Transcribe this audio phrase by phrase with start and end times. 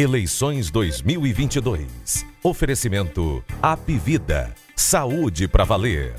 [0.00, 2.24] Eleições 2022.
[2.44, 4.54] Oferecimento Apivida.
[4.76, 6.14] Saúde para valer.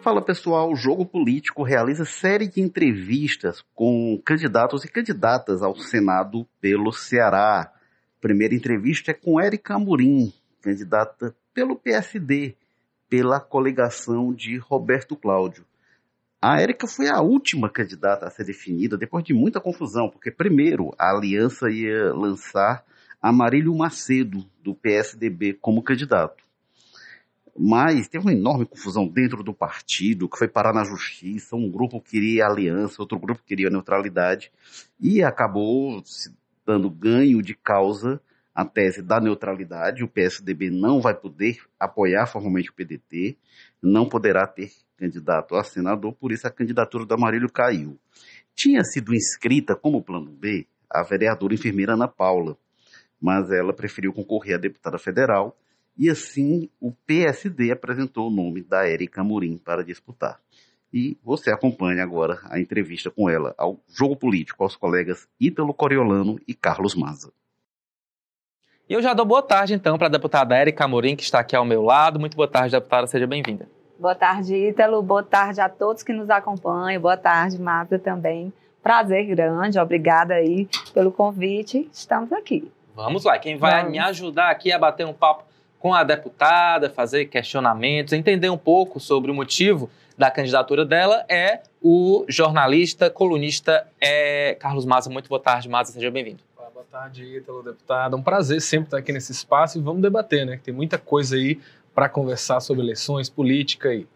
[0.00, 6.46] Fala pessoal, o Jogo Político realiza série de entrevistas com candidatos e candidatas ao Senado
[6.62, 7.70] pelo Ceará.
[8.22, 10.32] Primeira entrevista é com Érica Amorim,
[10.62, 12.56] candidata pelo PSD,
[13.10, 15.66] pela coligação de Roberto Cláudio.
[16.40, 20.94] A Érica foi a última candidata a ser definida depois de muita confusão, porque primeiro
[20.96, 22.82] a aliança ia lançar
[23.20, 26.42] Amarílio Macedo, do PSDB, como candidato.
[27.58, 31.56] Mas teve uma enorme confusão dentro do partido, que foi parar na justiça.
[31.56, 34.50] Um grupo queria aliança, outro grupo queria neutralidade,
[34.98, 36.34] e acabou se
[36.64, 38.20] dando ganho de causa
[38.60, 40.04] a tese da neutralidade.
[40.04, 43.38] O PSDB não vai poder apoiar formalmente o PDT,
[43.82, 47.98] não poderá ter candidato a senador, por isso a candidatura do Amarílio caiu.
[48.54, 52.58] Tinha sido inscrita como plano B a vereadora enfermeira Ana Paula,
[53.18, 55.56] mas ela preferiu concorrer a deputada federal
[55.96, 60.38] e assim o PSD apresentou o nome da Érica Amorim para disputar.
[60.92, 66.38] E você acompanha agora a entrevista com ela ao Jogo Político aos colegas Ítalo Coriolano
[66.46, 67.32] e Carlos Maza.
[68.90, 71.54] E eu já dou boa tarde, então, para a deputada Érica Amorim, que está aqui
[71.54, 72.18] ao meu lado.
[72.18, 73.68] Muito boa tarde, deputada, seja bem-vinda.
[73.96, 75.00] Boa tarde, Ítalo.
[75.00, 77.00] Boa tarde a todos que nos acompanham.
[77.00, 78.52] Boa tarde, Marta, também.
[78.82, 81.88] Prazer grande, obrigada aí pelo convite.
[81.92, 82.68] Estamos aqui.
[82.92, 83.92] Vamos lá, quem vai Vamos.
[83.92, 85.44] me ajudar aqui a bater um papo
[85.78, 89.88] com a deputada, fazer questionamentos, entender um pouco sobre o motivo
[90.18, 95.08] da candidatura dela é o jornalista, colunista é, Carlos Maza.
[95.08, 96.49] Muito boa tarde, Maza, seja bem-vindo
[96.90, 98.16] tarde, Ítalo, deputado.
[98.16, 100.58] É um prazer sempre estar aqui nesse espaço e vamos debater, né?
[100.62, 101.60] Tem muita coisa aí
[101.94, 104.08] para conversar sobre eleições, política e.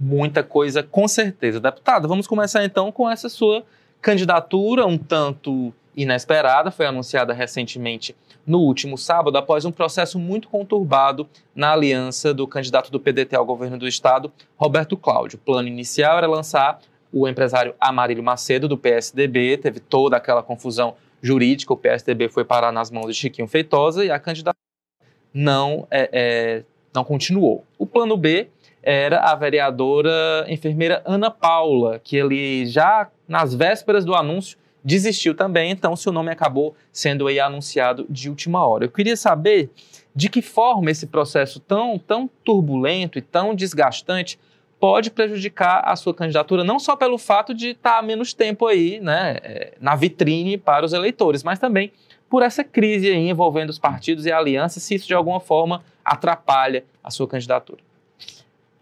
[0.00, 1.60] Muita coisa, com certeza.
[1.60, 3.64] Deputado, vamos começar então com essa sua
[4.00, 8.16] candidatura, um tanto inesperada, foi anunciada recentemente
[8.46, 13.44] no último sábado, após um processo muito conturbado na aliança do candidato do PDT ao
[13.44, 15.36] governo do estado, Roberto Cláudio.
[15.36, 16.80] O plano inicial era lançar
[17.12, 22.72] o empresário Amarílio Macedo, do PSDB, teve toda aquela confusão jurídica, o PSDB foi parar
[22.72, 24.56] nas mãos de Chiquinho Feitosa e a candidatura
[25.32, 26.64] não, é, é,
[26.94, 27.64] não continuou.
[27.78, 28.48] O plano B
[28.82, 35.70] era a vereadora enfermeira Ana Paula, que ele já nas vésperas do anúncio desistiu também,
[35.70, 38.84] então seu nome acabou sendo aí anunciado de última hora.
[38.84, 39.70] Eu queria saber
[40.14, 44.38] de que forma esse processo tão, tão turbulento e tão desgastante
[44.80, 49.00] pode prejudicar a sua candidatura, não só pelo fato de estar tá menos tempo aí
[49.00, 51.92] né, é, na vitrine para os eleitores, mas também
[52.28, 55.82] por essa crise aí envolvendo os partidos e a aliança, se isso de alguma forma
[56.04, 57.80] atrapalha a sua candidatura.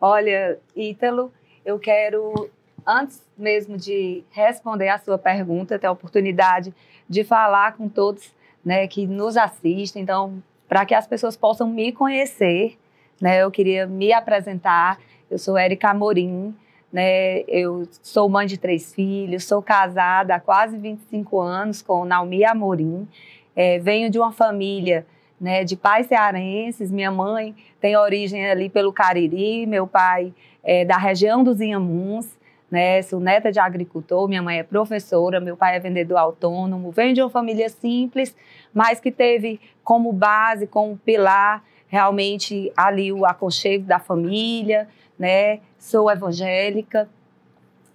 [0.01, 1.33] Olha, Ítalo,
[1.65, 2.51] eu quero,
[2.87, 6.75] antes mesmo de responder a sua pergunta, ter a oportunidade
[7.09, 8.35] de falar com todos
[8.65, 12.77] né, que nos assistem, então, para que as pessoas possam me conhecer,
[13.21, 14.99] né, eu queria me apresentar.
[15.29, 16.55] Eu sou Érica Amorim,
[16.93, 17.41] né?
[17.49, 23.09] Eu sou mãe de três filhos, sou casada há quase 25 anos com Naomi Amorim.
[23.55, 25.05] É, venho de uma família
[25.41, 26.91] né, de pais cearenses.
[26.91, 30.33] Minha mãe tem origem ali pelo Cariri, meu pai
[30.63, 32.37] é da região dos Inhamuns.
[32.69, 36.91] Né, sou neta de agricultor, minha mãe é professora, meu pai é vendedor autônomo.
[36.91, 38.37] Venho de uma família simples,
[38.75, 44.89] mas que teve como base, como pilar, realmente ali o aconchego da família,
[45.19, 45.61] né?
[45.79, 47.09] Sou evangélica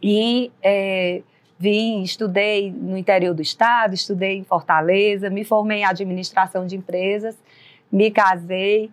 [0.01, 1.21] e é,
[1.59, 7.37] vim, estudei no interior do estado, estudei em Fortaleza, me formei em administração de empresas,
[7.91, 8.89] me casei,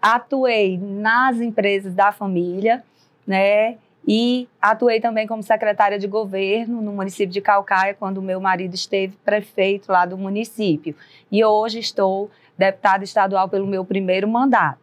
[0.00, 2.84] atuei nas empresas da família,
[3.26, 3.78] né?
[4.06, 9.16] E atuei também como secretária de governo no município de Calcaia, quando meu marido esteve
[9.24, 10.94] prefeito lá do município.
[11.30, 14.80] E hoje estou deputada estadual pelo meu primeiro mandato.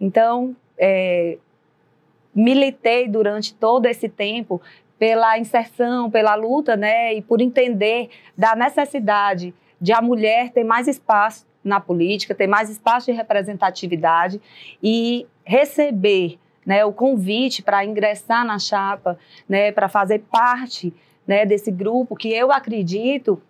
[0.00, 1.38] Então, é,
[2.34, 4.60] militei durante todo esse tempo
[4.98, 10.86] pela inserção, pela luta, né, e por entender da necessidade de a mulher ter mais
[10.86, 14.40] espaço na política, ter mais espaço de representatividade
[14.82, 19.18] e receber né, o convite para ingressar na chapa,
[19.48, 20.92] né, para fazer parte
[21.26, 23.40] né, desse grupo que eu acredito,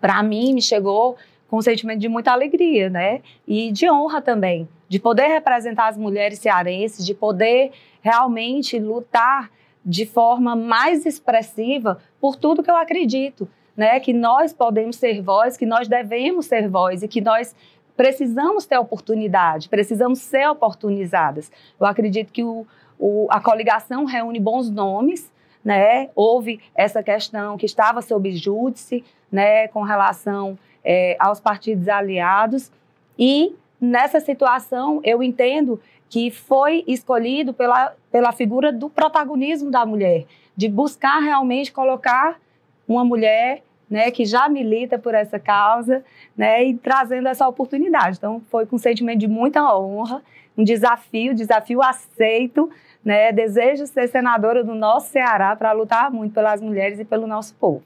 [0.00, 1.16] para mim, me chegou
[1.52, 3.20] com um sentimento de muita alegria, né?
[3.46, 9.50] E de honra também, de poder representar as mulheres cearenses, de poder realmente lutar
[9.84, 13.46] de forma mais expressiva por tudo que eu acredito,
[13.76, 14.00] né?
[14.00, 17.54] Que nós podemos ser voz, que nós devemos ser voz e que nós
[17.94, 21.52] precisamos ter oportunidade, precisamos ser oportunizadas.
[21.78, 22.66] Eu acredito que o,
[22.98, 25.30] o, a coligação reúne bons nomes,
[25.62, 26.08] né?
[26.14, 32.70] Houve essa questão que estava sob júdice, né, com relação é, aos partidos aliados,
[33.18, 40.26] e nessa situação eu entendo que foi escolhido pela, pela figura do protagonismo da mulher,
[40.56, 42.38] de buscar realmente colocar
[42.86, 43.62] uma mulher
[43.92, 46.02] né, que já milita por essa causa,
[46.34, 48.16] né, e trazendo essa oportunidade.
[48.16, 50.22] Então, foi com um sentimento de muita honra,
[50.56, 52.70] um desafio, desafio aceito,
[53.04, 57.54] né, desejo ser senadora do nosso Ceará para lutar muito pelas mulheres e pelo nosso
[57.54, 57.82] povo.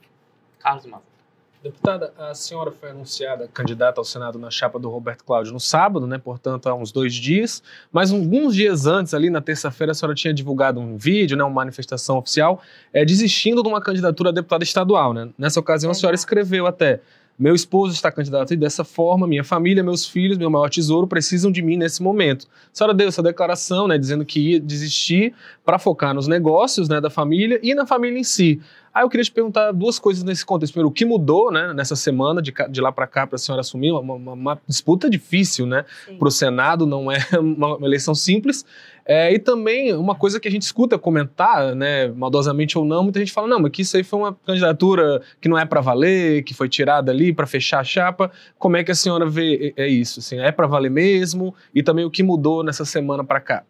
[0.59, 1.16] Carlos Matos.
[1.63, 6.05] Deputada, a senhora foi anunciada candidata ao Senado na chapa do Roberto Cláudio no sábado,
[6.05, 6.19] né?
[6.19, 7.63] Portanto, há uns dois dias.
[7.91, 11.43] Mas alguns dias antes, ali na terça-feira, a senhora tinha divulgado um vídeo, né?
[11.43, 12.61] Uma manifestação oficial,
[12.93, 15.29] é, desistindo de uma candidatura a deputada estadual, né?
[15.37, 17.01] Nessa ocasião, a senhora escreveu até.
[17.39, 21.51] Meu esposo está candidato e dessa forma, minha família, meus filhos, meu maior tesouro precisam
[21.51, 22.47] de mim nesse momento.
[22.47, 26.99] A senhora deu essa declaração, né, dizendo que ia desistir para focar nos negócios, né,
[26.99, 28.59] da família e na família em si.
[29.01, 30.73] Eu queria te perguntar duas coisas nesse contexto.
[30.73, 33.61] Primeiro, o que mudou, né, nessa semana de, de lá para cá para a senhora
[33.61, 35.85] assumir uma, uma, uma, disputa difícil, né,
[36.17, 38.65] para o Senado, não é uma, eleição simples.
[39.05, 43.19] É, e também uma coisa que a gente escuta comentar, né, maldosamente ou não, muita
[43.19, 46.43] gente fala, não, mas que isso aí foi uma candidatura que não é para valer,
[46.43, 48.31] que foi tirada ali para fechar a chapa.
[48.57, 50.19] Como é que a senhora vê é, é isso?
[50.19, 51.55] Assim, é para valer mesmo?
[51.73, 53.63] E também o que mudou nessa semana para cá?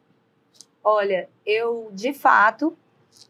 [0.83, 2.73] Olha, eu de fato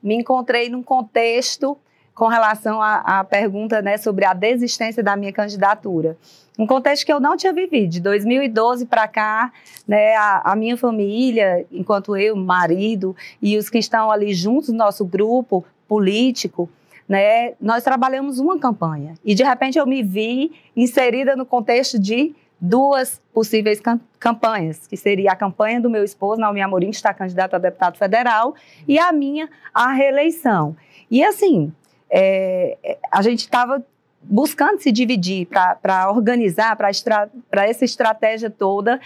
[0.01, 1.77] me encontrei num contexto
[2.17, 6.17] com relação à, à pergunta né, sobre a desistência da minha candidatura
[6.57, 7.91] um contexto que eu não tinha vivido.
[7.91, 9.51] De 2012 para cá,
[9.87, 14.75] né, a, a, minha família, enquanto eu, marido e os que estão ali juntos no
[14.75, 16.67] nosso grupo político,
[17.07, 19.13] né, nós trabalhamos uma campanha.
[19.23, 24.97] E de repente eu me vi inserida no contexto de duas possíveis cam campanhas, que
[24.97, 28.55] seria a campanha do meu esposo, Naomi Amorim, que está candidato a deputado federal,
[28.87, 30.75] e a minha, a reeleição.
[31.09, 31.71] E assim,
[32.09, 33.83] é, a gente estava
[34.21, 38.99] buscando se dividir para organizar, para essa estratégia toda.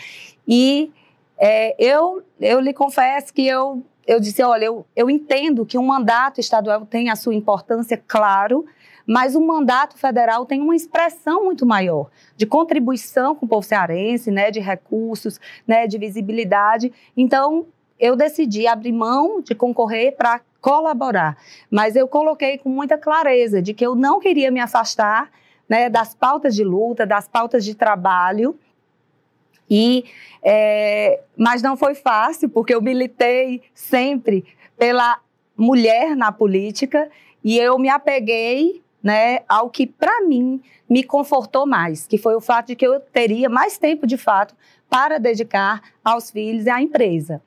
[0.47, 0.91] E
[1.37, 5.85] é, eu, eu lhe confesso que eu, eu disse: olha, eu, eu entendo que um
[5.85, 8.65] mandato estadual tem a sua importância, claro,
[9.05, 14.31] mas o mandato federal tem uma expressão muito maior de contribuição com o povo cearense,
[14.31, 16.91] né, de recursos, né, de visibilidade.
[17.15, 17.65] Então,
[17.99, 21.37] eu decidi abrir mão de concorrer para colaborar.
[21.69, 25.29] Mas eu coloquei com muita clareza de que eu não queria me afastar
[25.67, 28.57] né, das pautas de luta, das pautas de trabalho.
[29.69, 30.05] E,
[30.43, 34.45] é, mas não foi fácil, porque eu militei sempre
[34.77, 35.19] pela
[35.57, 37.09] mulher na política
[37.43, 42.41] e eu me apeguei né, ao que, para mim, me confortou mais, que foi o
[42.41, 44.53] fato de que eu teria mais tempo, de fato,
[44.89, 47.41] para dedicar aos filhos e à empresa.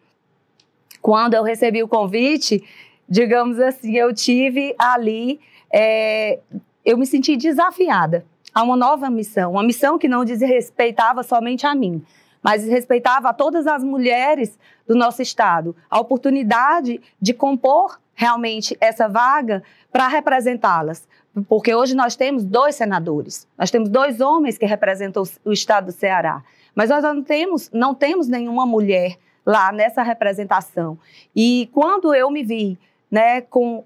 [1.03, 2.65] Quando eu recebi o convite,
[3.09, 5.41] digamos assim, eu tive ali,
[5.73, 6.39] é,
[6.85, 8.25] eu me senti desafiada
[8.55, 12.03] a uma nova missão, uma missão que não desrespeitava somente a mim,
[12.43, 19.09] mas respeitava a todas as mulheres do nosso estado, a oportunidade de compor realmente essa
[19.09, 21.09] vaga para representá-las.
[21.49, 25.93] Porque hoje nós temos dois senadores, nós temos dois homens que representam o estado do
[25.93, 30.97] Ceará, mas nós não temos, não temos nenhuma mulher lá nessa representação.
[31.35, 32.79] E quando eu me vi
[33.15, 33.85] né, com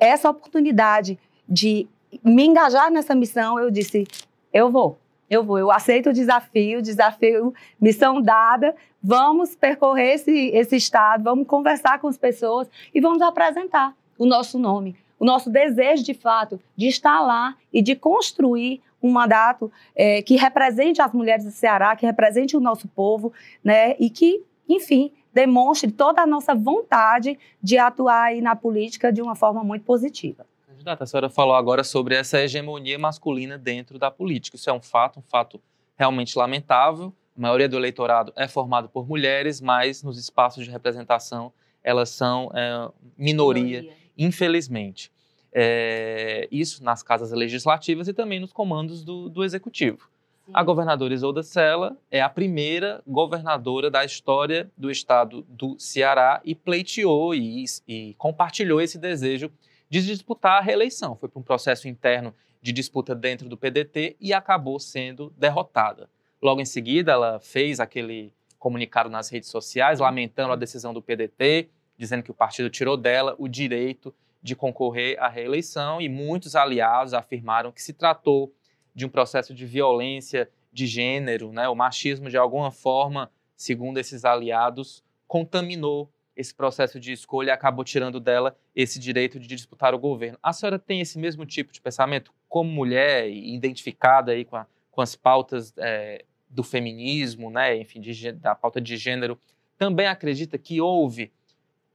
[0.00, 1.86] essa oportunidade de
[2.24, 4.06] me engajar nessa missão, eu disse:
[4.50, 10.76] eu vou, eu vou, eu aceito o desafio, desafio, missão dada, vamos percorrer esse, esse
[10.76, 16.02] estado, vamos conversar com as pessoas e vamos apresentar o nosso nome, o nosso desejo
[16.02, 21.44] de fato de estar lá e de construir um mandato é, que represente as mulheres
[21.44, 23.30] do Ceará, que represente o nosso povo,
[23.62, 29.20] né, e que, enfim, demonstre toda a nossa vontade de atuar aí na política de
[29.20, 30.46] uma forma muito positiva.
[30.66, 34.56] Candidata, a senhora falou agora sobre essa hegemonia masculina dentro da política.
[34.56, 35.60] Isso é um fato, um fato
[35.96, 37.12] realmente lamentável.
[37.36, 42.50] A maioria do eleitorado é formado por mulheres, mas nos espaços de representação elas são
[42.54, 45.12] é, minoria, minoria, infelizmente.
[45.52, 50.08] É, isso nas casas legislativas e também nos comandos do, do executivo.
[50.52, 56.54] A governadora Isolda Sela é a primeira governadora da história do estado do Ceará e
[56.54, 59.50] pleiteou e, e compartilhou esse desejo
[59.88, 61.16] de disputar a reeleição.
[61.16, 66.10] Foi para um processo interno de disputa dentro do PDT e acabou sendo derrotada.
[66.42, 71.70] Logo em seguida, ela fez aquele comunicado nas redes sociais lamentando a decisão do PDT,
[71.96, 77.14] dizendo que o partido tirou dela o direito de concorrer à reeleição e muitos aliados
[77.14, 78.52] afirmaram que se tratou
[78.94, 81.68] de um processo de violência de gênero, né?
[81.68, 87.84] O machismo de alguma forma, segundo esses aliados, contaminou esse processo de escolha e acabou
[87.84, 90.38] tirando dela esse direito de disputar o governo.
[90.42, 95.00] A senhora tem esse mesmo tipo de pensamento como mulher identificada aí com, a, com
[95.00, 99.38] as pautas é, do feminismo, né, enfim, de, da pauta de gênero,
[99.76, 101.32] também acredita que houve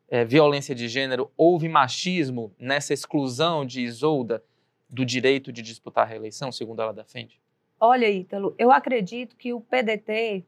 [0.10, 4.44] é, violência de gênero, houve machismo nessa exclusão de Isolda
[4.90, 7.40] do direito de disputar a reeleição, segundo ela defende?
[7.80, 10.44] Olha, Ítalo, eu acredito que o PDT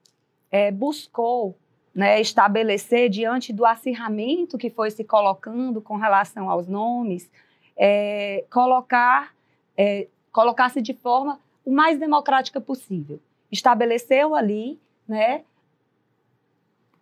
[0.51, 1.55] é, buscou
[1.93, 7.29] né, estabelecer, diante do acirramento que foi se colocando com relação aos nomes,
[7.77, 9.33] é, colocar,
[9.77, 13.19] é, colocar-se de forma o mais democrática possível.
[13.51, 15.43] Estabeleceu ali né,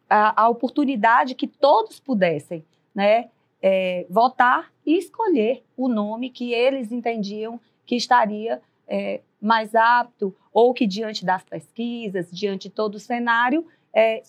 [0.09, 3.29] a, a oportunidade que todos pudessem né,
[3.61, 10.73] é, votar e escolher o nome que eles entendiam que estaria é, mais apto ou
[10.73, 14.21] que diante das pesquisas, diante de todo o cenário, é,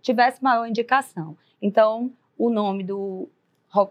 [0.00, 1.36] tivesse maior indicação.
[1.60, 3.28] Então, o nome do,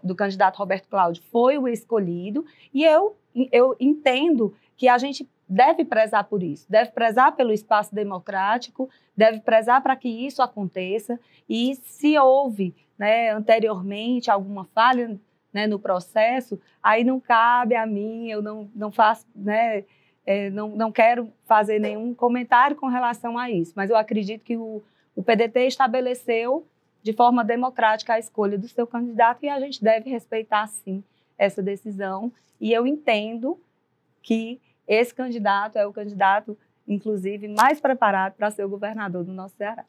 [0.02, 3.16] do candidato Roberto Cláudio foi o escolhido e eu,
[3.52, 9.40] eu entendo que a gente deve prezar por isso, deve prezar pelo espaço democrático, deve
[9.40, 15.18] prezar para que isso aconteça e se houve né, anteriormente alguma falha
[15.52, 19.84] né, no processo, aí não cabe a mim, eu não, não faço, né,
[20.24, 24.56] é, não, não quero fazer nenhum comentário com relação a isso, mas eu acredito que
[24.56, 24.82] o,
[25.14, 26.66] o PDT estabeleceu
[27.02, 31.04] de forma democrática a escolha do seu candidato e a gente deve respeitar, sim,
[31.38, 32.32] essa decisão.
[32.60, 33.60] E eu entendo
[34.22, 39.54] que esse candidato é o candidato, inclusive, mais preparado para ser o governador do nosso
[39.56, 39.84] Ceará.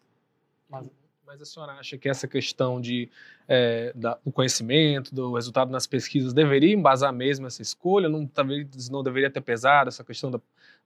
[0.69, 0.87] Mas,
[1.27, 3.09] mas a senhora acha que essa questão de,
[3.49, 8.07] é, da, do conhecimento, do resultado nas pesquisas, deveria embasar mesmo essa escolha?
[8.07, 10.39] Não, talvez não deveria ter pesado essa questão da,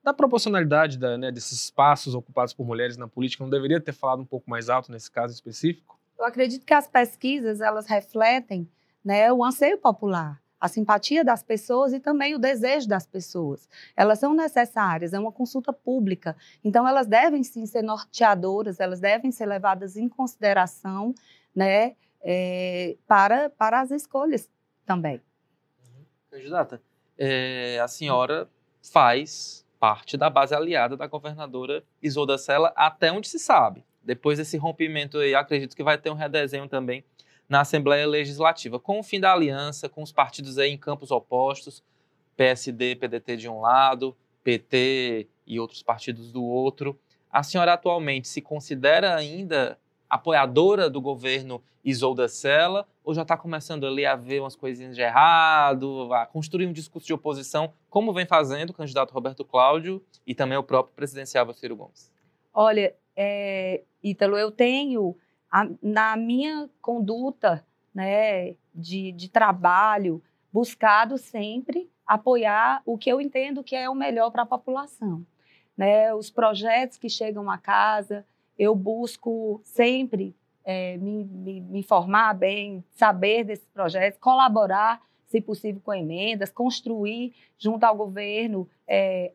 [0.03, 3.43] da proporcionalidade da, né, desses espaços ocupados por mulheres na política?
[3.43, 5.99] Não deveria ter falado um pouco mais alto nesse caso específico?
[6.17, 8.67] Eu acredito que as pesquisas elas refletem
[9.05, 13.67] né, o anseio popular a simpatia das pessoas e também o desejo das pessoas.
[13.97, 19.31] Elas são necessárias, é uma consulta pública, então elas devem sim ser norteadoras, elas devem
[19.31, 21.15] ser levadas em consideração
[21.55, 24.47] né, é, para, para as escolhas
[24.85, 25.19] também.
[26.29, 26.79] Candidata,
[27.17, 28.47] é, a senhora
[28.93, 33.83] faz parte da base aliada da governadora Isolda Sela, até onde se sabe.
[34.03, 37.03] Depois desse rompimento aí, acredito que vai ter um redesenho também
[37.51, 41.83] na Assembleia Legislativa, com o fim da aliança, com os partidos aí em campos opostos,
[42.37, 46.97] PSD, PDT de um lado, PT e outros partidos do outro.
[47.29, 49.77] A senhora atualmente se considera ainda
[50.09, 55.01] apoiadora do governo Isolda Sela ou já está começando ali a ver umas coisinhas de
[55.01, 60.33] errado, a construir um discurso de oposição, como vem fazendo o candidato Roberto Cláudio e
[60.33, 62.13] também o próprio presidencial Ciro Gomes?
[62.53, 65.17] Olha, é, Ítalo, eu tenho
[65.51, 73.63] a, na minha conduta né, de, de trabalho, buscado sempre apoiar o que eu entendo
[73.63, 75.25] que é o melhor para a população.
[75.77, 76.13] Né?
[76.13, 78.25] Os projetos que chegam à casa,
[78.57, 85.81] eu busco sempre é, me, me, me, informar bem, saber desses projetos, colaborar, se possível,
[85.83, 89.31] com emendas, construir junto ao governo é,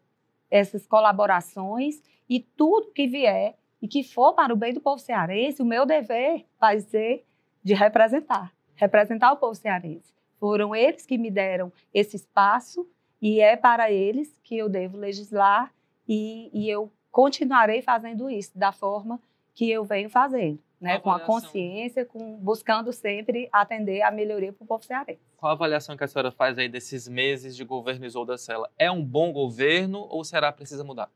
[0.51, 5.63] essas colaborações e tudo que vier e que for para o bem do povo cearense,
[5.63, 7.25] o meu dever vai ser
[7.63, 10.13] de representar, representar o povo cearense.
[10.41, 12.85] Foram eles que me deram esse espaço
[13.23, 15.73] e é para eles que eu devo legislar
[16.09, 19.21] e, e eu continuarei fazendo isso da forma
[19.55, 20.99] que eu venho fazendo, né?
[20.99, 25.21] com a consciência, com, buscando sempre atender a melhoria para o povo cearense.
[25.37, 28.69] Qual a avaliação que a senhora faz aí desses meses de governo Isolda Sela?
[28.77, 31.09] É um bom governo ou será precisa mudar?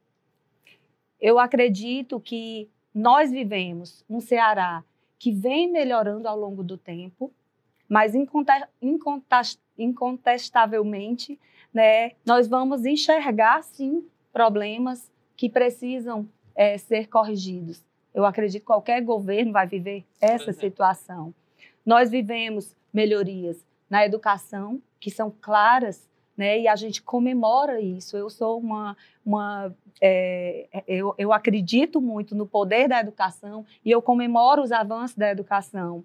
[1.21, 4.83] Eu acredito que nós vivemos um Ceará
[5.19, 7.31] que vem melhorando ao longo do tempo,
[7.89, 8.15] mas
[9.79, 11.39] incontestavelmente,
[11.73, 17.85] né, nós vamos enxergar sim problemas que precisam é, ser corrigidos.
[18.15, 21.35] Eu acredito que qualquer governo vai viver essa situação.
[21.85, 26.09] Nós vivemos melhorias na educação que são claras
[26.41, 26.59] né?
[26.59, 28.17] E a gente comemora isso.
[28.17, 29.71] Eu sou uma, uma
[30.01, 35.31] é, eu, eu acredito muito no poder da educação e eu comemoro os avanços da
[35.31, 36.03] educação.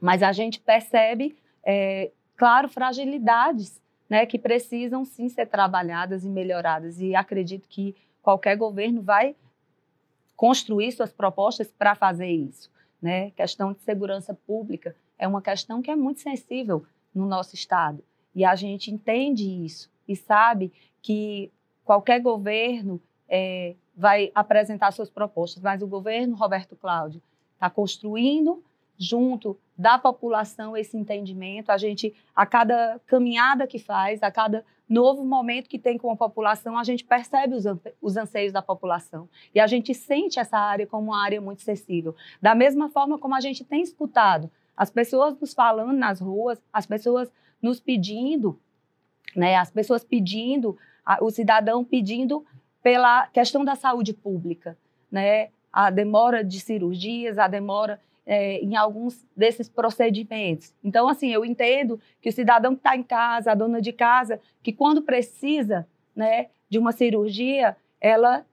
[0.00, 4.24] Mas a gente percebe, é, claro, fragilidades, né?
[4.26, 7.00] Que precisam sim ser trabalhadas e melhoradas.
[7.00, 9.34] E acredito que qualquer governo vai
[10.36, 12.70] construir suas propostas para fazer isso.
[13.02, 13.32] Né?
[13.32, 18.04] Questão de segurança pública é uma questão que é muito sensível no nosso estado.
[18.34, 21.50] E a gente entende isso e sabe que
[21.84, 27.22] qualquer governo é, vai apresentar suas propostas, mas o governo Roberto Cláudio
[27.54, 28.62] está construindo
[28.96, 31.70] junto da população esse entendimento.
[31.70, 36.16] A gente, a cada caminhada que faz, a cada novo momento que tem com a
[36.16, 37.64] população, a gente percebe os,
[38.00, 39.28] os anseios da população.
[39.54, 42.14] E a gente sente essa área como uma área muito acessível.
[42.40, 46.84] Da mesma forma como a gente tem escutado as pessoas nos falando nas ruas, as
[46.84, 47.30] pessoas
[47.64, 48.60] nos pedindo,
[49.34, 50.76] né, as pessoas pedindo,
[51.22, 52.44] o cidadão pedindo
[52.82, 54.76] pela questão da saúde pública,
[55.10, 60.74] né, a demora de cirurgias, a demora é, em alguns desses procedimentos.
[60.84, 64.38] Então, assim, eu entendo que o cidadão que está em casa, a dona de casa,
[64.62, 68.44] que quando precisa né, de uma cirurgia, ela,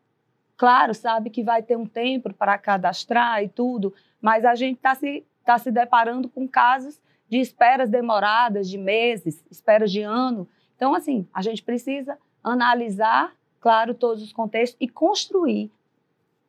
[0.55, 4.95] claro, sabe que vai ter um tempo para cadastrar e tudo, mas a gente está
[4.95, 6.97] se, tá se deparando com casos
[7.31, 10.45] de esperas demoradas, de meses, esperas de ano.
[10.75, 15.71] Então, assim, a gente precisa analisar, claro, todos os contextos e construir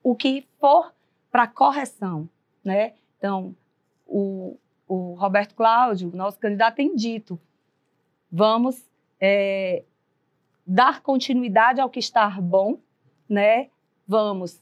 [0.02, 0.92] o que for
[1.30, 2.28] para correção,
[2.64, 2.94] né?
[3.16, 3.54] Então,
[4.04, 4.56] o,
[4.88, 7.40] o Roberto Cláudio, nosso candidato, tem dito:
[8.30, 8.84] vamos
[9.20, 9.84] é,
[10.66, 12.76] dar continuidade ao que está bom,
[13.28, 13.70] né?
[14.04, 14.60] Vamos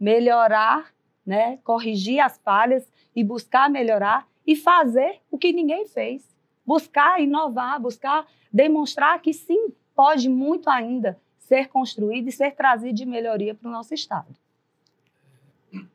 [0.00, 0.94] melhorar,
[1.26, 1.58] né?
[1.58, 6.26] Corrigir as falhas e buscar melhorar e fazer o que ninguém fez.
[6.66, 13.04] Buscar inovar, buscar demonstrar que sim, pode muito ainda ser construído e ser trazido de
[13.04, 14.26] melhoria para o nosso Estado.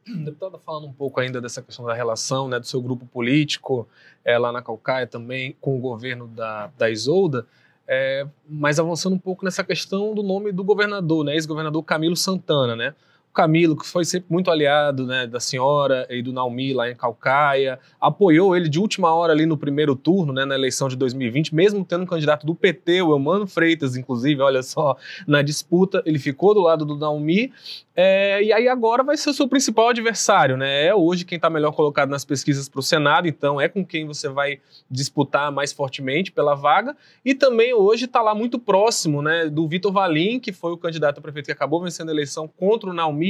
[0.06, 3.88] Deputada, falando um pouco ainda dessa questão da relação né, do seu grupo político
[4.24, 7.48] é, lá na Calcaia também com o governo da, da Isolda,
[7.88, 12.76] é, mas avançando um pouco nessa questão do nome do governador, né, ex-governador Camilo Santana,
[12.76, 12.94] né?
[13.34, 17.80] Camilo, que foi sempre muito aliado né, da senhora e do Naomi lá em Calcaia,
[18.00, 21.84] apoiou ele de última hora ali no primeiro turno, né, na eleição de 2020, mesmo
[21.84, 24.96] tendo um candidato do PT, o Eumano Freitas, inclusive, olha só,
[25.28, 27.52] na disputa, ele ficou do lado do Naomi,
[27.96, 30.88] é, e aí agora vai ser o seu principal adversário, né?
[30.88, 34.06] É hoje quem está melhor colocado nas pesquisas para o Senado, então é com quem
[34.06, 39.48] você vai disputar mais fortemente pela vaga, e também hoje está lá muito próximo, né,
[39.48, 42.90] do Vitor Valim, que foi o candidato a prefeito que acabou vencendo a eleição contra
[42.90, 43.23] o Naomi,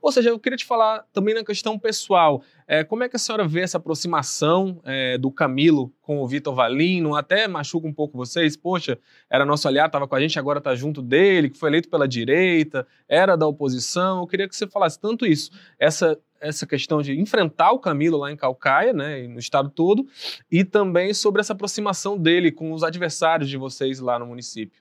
[0.00, 2.42] ou seja, eu queria te falar também na questão pessoal.
[2.66, 6.54] É, como é que a senhora vê essa aproximação é, do Camilo com o Vitor
[6.54, 7.16] Valino?
[7.16, 8.56] Até machuca um pouco vocês.
[8.56, 11.88] Poxa, era nosso aliado, estava com a gente, agora está junto dele, que foi eleito
[11.88, 14.20] pela direita, era da oposição.
[14.20, 18.30] Eu queria que você falasse tanto isso, essa essa questão de enfrentar o Camilo lá
[18.30, 20.06] em Calcaia, né, no estado todo,
[20.48, 24.80] e também sobre essa aproximação dele com os adversários de vocês lá no município.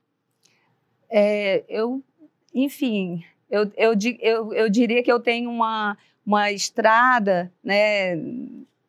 [1.10, 2.04] É, eu,
[2.54, 8.16] enfim, eu, eu, eu, eu diria que eu tenho uma, uma estrada né,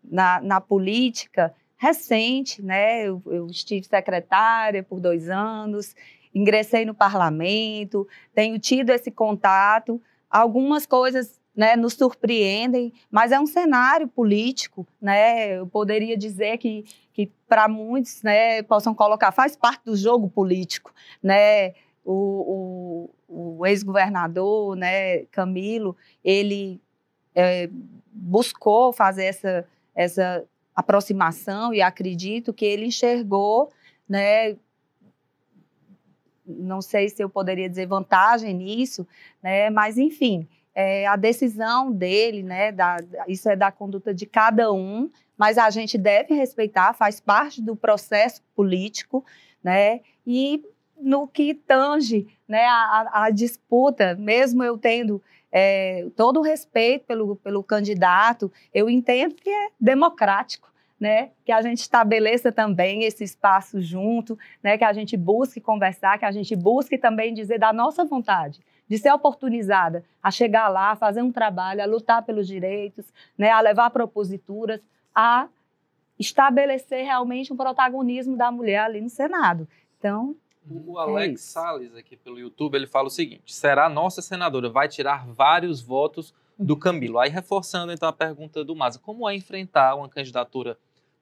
[0.05, 3.07] na, na política recente, né?
[3.07, 5.95] Eu, eu, estive secretária por dois anos,
[6.35, 10.03] ingressei no parlamento, tenho tido esse contato.
[10.29, 15.59] Algumas coisas né, nos surpreendem, mas é um cenário político, né?
[15.59, 20.93] Eu poderia dizer que, que para muitos, né, possam colocar, faz parte do jogo político,
[21.23, 21.75] né?
[22.11, 25.95] O, o, o ex-governador, né, Camilo,
[26.25, 26.81] ele
[27.35, 27.69] é,
[28.11, 30.45] buscou fazer essa, essa
[30.75, 33.71] aproximação e acredito que ele enxergou,
[34.09, 34.57] né,
[36.47, 39.07] não sei se eu poderia dizer vantagem nisso,
[39.43, 44.73] né, mas enfim, é, a decisão dele, né, da, isso é da conduta de cada
[44.73, 49.23] um, mas a gente deve respeitar, faz parte do processo político,
[49.63, 50.65] né, e
[51.01, 57.37] no que tange né, a, a disputa, mesmo eu tendo é, todo o respeito pelo,
[57.37, 60.69] pelo candidato, eu entendo que é democrático.
[61.01, 66.19] Né, que a gente estabeleça também esse espaço junto, né, que a gente busque conversar,
[66.19, 68.59] que a gente busque também dizer da nossa vontade,
[68.89, 73.07] de ser oportunizada a chegar lá, a fazer um trabalho, a lutar pelos direitos,
[73.39, 74.81] né, a levar proposituras,
[75.15, 75.47] a
[76.19, 79.69] estabelecer realmente um protagonismo da mulher ali no Senado.
[79.99, 80.35] Então,
[80.71, 84.69] o é Alex é Salles, aqui pelo YouTube, ele fala o seguinte: será nossa senadora,
[84.69, 86.77] vai tirar vários votos do.
[86.77, 87.19] Camilo.
[87.19, 90.77] Aí, reforçando então a pergunta do Maza, como é enfrentar uma candidatura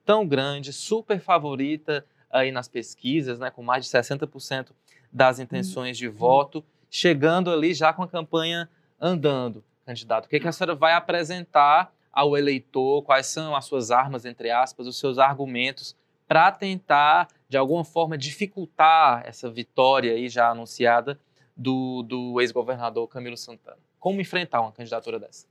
[0.04, 4.68] tão grande, super favorita aí nas pesquisas, né, com mais de 60%
[5.12, 6.14] das intenções de uhum.
[6.14, 8.68] voto, chegando ali já com a campanha
[9.00, 10.26] andando, candidato?
[10.26, 13.02] O que, que a senhora vai apresentar ao eleitor?
[13.02, 18.18] Quais são as suas armas, entre aspas, os seus argumentos para tentar, de alguma forma,
[18.18, 21.18] dificultar essa vitória aí já anunciada
[21.56, 23.78] do, do ex-governador Camilo Santana?
[23.98, 25.46] Como enfrentar uma candidatura dessa?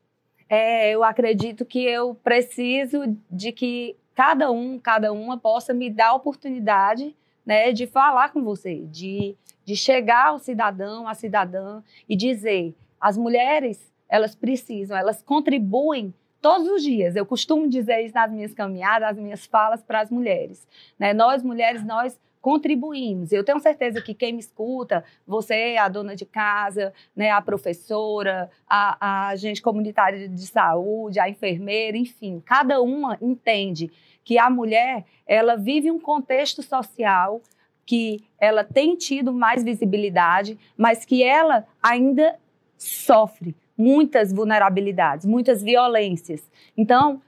[0.47, 6.09] É, eu acredito que eu preciso de que cada um, cada uma possa me dar
[6.09, 12.15] a oportunidade né, de falar com você, de, de chegar ao cidadão, à cidadã e
[12.15, 16.13] dizer: as mulheres, elas precisam, elas contribuem
[16.45, 17.15] todos os dias.
[17.15, 20.67] Eu costumo dizer isso nas minhas caminhadas, nas minhas falas para as mulheres.
[20.99, 21.11] Né?
[21.11, 23.31] Nós, mulheres, nós contribuímos.
[23.31, 28.47] Eu tenho certeza que quem me escuta, você, a dona de casa, né, a professora,
[28.69, 33.91] a, a agente comunitária de saúde, a enfermeira, enfim, cada uma entende
[34.23, 37.41] que a mulher ela vive um contexto social
[37.87, 42.37] que ela tem tido mais visibilidade, mas que ela ainda
[42.77, 46.49] sofre muitas vulnerabilidades, muitas violências.
[46.77, 47.21] Então,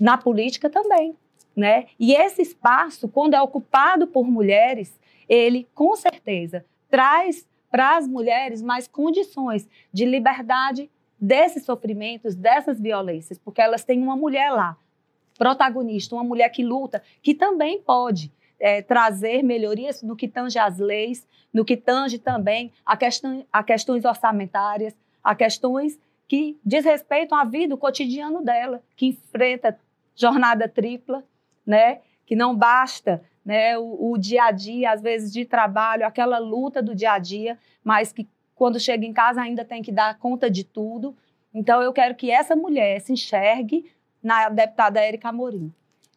[0.00, 1.16] na política também
[1.56, 1.86] né?
[1.98, 8.62] E esse espaço, quando é ocupado por mulheres, ele com certeza traz para as mulheres
[8.62, 10.90] mais condições de liberdade
[11.20, 14.76] desses sofrimentos, dessas violências, porque elas têm uma mulher lá,
[15.38, 20.78] protagonista, uma mulher que luta, que também pode é, trazer melhorias no que tange as
[20.78, 27.34] leis, no que tange também a, questão, a questões orçamentárias, a questões que diz respeito
[27.34, 29.78] à vida, o cotidiano dela, que enfrenta
[30.14, 31.24] jornada tripla,
[31.66, 32.00] né?
[32.24, 36.82] Que não basta né, o, o, dia a dia, às vezes de trabalho, aquela luta
[36.82, 40.50] do dia a dia, mas que quando chega em casa ainda tem que dar conta
[40.50, 41.16] de tudo.
[41.52, 43.90] Então, eu quero que essa mulher se enxergue
[44.22, 45.72] na deputada Érica Amorim,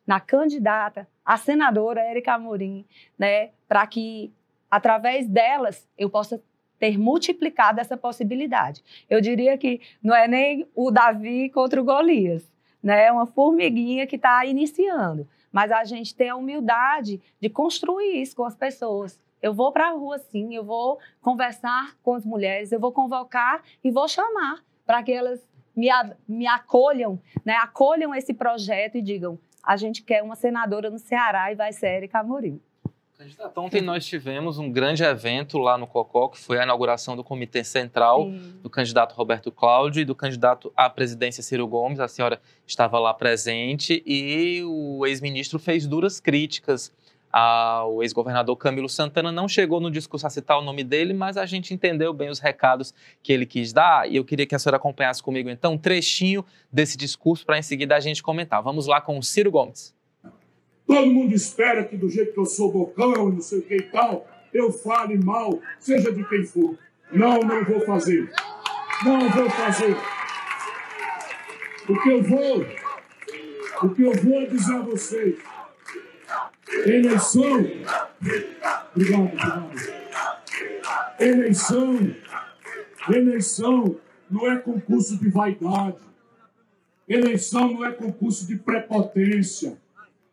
[0.06, 2.86] na candidata, a senadora Érica Amorim,
[3.18, 4.32] né, para que,
[4.70, 6.40] através delas, eu possa
[6.84, 8.84] ter multiplicado essa possibilidade.
[9.10, 12.46] Eu diria que não é nem o Davi contra o Golias,
[12.84, 13.06] né?
[13.06, 15.26] É uma formiguinha que está iniciando.
[15.50, 19.18] Mas a gente tem a humildade de construir isso com as pessoas.
[19.42, 23.64] Eu vou para a rua, sim, eu vou conversar com as mulheres, eu vou convocar
[23.82, 25.40] e vou chamar para que elas
[25.74, 25.88] me,
[26.28, 27.54] me acolham, né?
[27.54, 31.88] acolham esse projeto e digam: a gente quer uma senadora no Ceará e vai ser
[31.88, 32.60] Érica Amorim.
[33.24, 37.24] Candidato, ontem nós tivemos um grande evento lá no Cocó, que foi a inauguração do
[37.24, 38.60] Comitê Central Sim.
[38.62, 42.02] do candidato Roberto Cláudio e do candidato à presidência Ciro Gomes.
[42.02, 46.92] A senhora estava lá presente e o ex-ministro fez duras críticas
[47.32, 49.32] ao ex-governador Camilo Santana.
[49.32, 52.40] Não chegou no discurso a citar o nome dele, mas a gente entendeu bem os
[52.40, 54.12] recados que ele quis dar.
[54.12, 57.64] E eu queria que a senhora acompanhasse comigo, então, um trechinho desse discurso para em
[57.64, 58.62] seguida a gente comentar.
[58.62, 59.96] Vamos lá com o Ciro Gomes.
[60.86, 63.82] Todo mundo espera que do jeito que eu sou bocão não sei o que e
[63.84, 66.78] tal, eu fale mal, seja de quem for.
[67.12, 68.30] Não, não vou fazer.
[69.04, 69.96] Não vou fazer.
[71.88, 72.66] O que eu vou,
[73.84, 75.36] o que eu vou dizer a vocês,
[76.86, 77.60] eleição,
[78.16, 80.04] obrigado, obrigado.
[81.20, 82.16] Eleição,
[83.10, 85.98] eleição não é concurso de vaidade.
[87.08, 89.78] Eleição não é concurso de prepotência.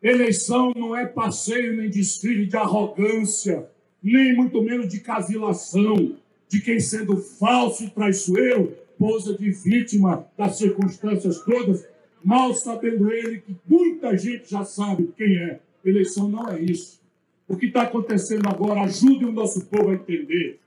[0.01, 3.69] Eleição não é passeio nem desfile de arrogância,
[4.01, 6.15] nem muito menos de cavilação,
[6.47, 11.87] de quem sendo falso e traiçoeiro, posa de vítima das circunstâncias todas,
[12.23, 15.59] mal sabendo ele que muita gente já sabe quem é.
[15.85, 16.99] Eleição não é isso.
[17.47, 20.59] O que está acontecendo agora, ajude o nosso povo a entender,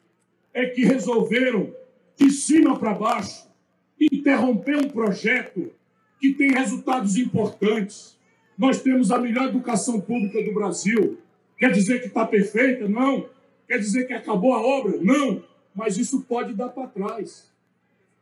[0.53, 1.75] é que resolveram,
[2.17, 3.49] de cima para baixo,
[4.01, 5.73] interromper um projeto
[6.21, 8.17] que tem resultados importantes
[8.57, 11.19] nós temos a melhor educação pública do Brasil.
[11.59, 12.89] Quer dizer que está perfeita?
[12.89, 13.29] Não.
[13.67, 14.99] Quer dizer que acabou a obra?
[15.01, 15.43] Não.
[15.75, 17.51] Mas isso pode dar para trás.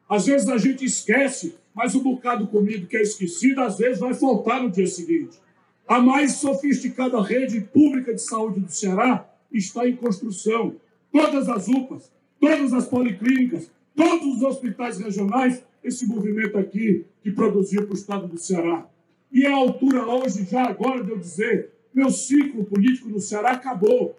[0.08, 4.14] Às vezes a gente esquece, mas o bocado comido que é esquecido, às vezes vai
[4.14, 5.38] faltar no dia seguinte.
[5.86, 10.76] A mais sofisticada rede pública de saúde do Ceará está em construção.
[11.10, 17.82] Todas as UPAs, todas as policlínicas, todos os hospitais regionais, esse movimento aqui que produziu
[17.84, 18.86] para o estado do Ceará.
[19.32, 23.52] E é a altura hoje, já agora, de eu dizer: meu ciclo político no Ceará
[23.52, 24.16] acabou.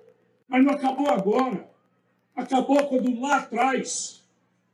[0.47, 1.69] Mas não acabou agora.
[2.36, 4.23] Acabou quando lá atrás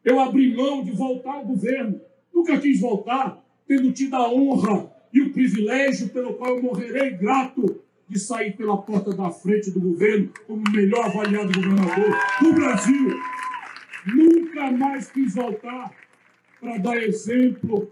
[0.04, 2.00] eu abri mão de voltar ao governo.
[2.34, 7.82] Nunca quis voltar, tendo tido a honra e o privilégio pelo qual eu morrerei grato
[8.08, 13.10] de sair pela porta da frente do governo como o melhor avaliado governador do Brasil.
[14.06, 15.94] Nunca mais quis voltar
[16.60, 17.92] para dar exemplo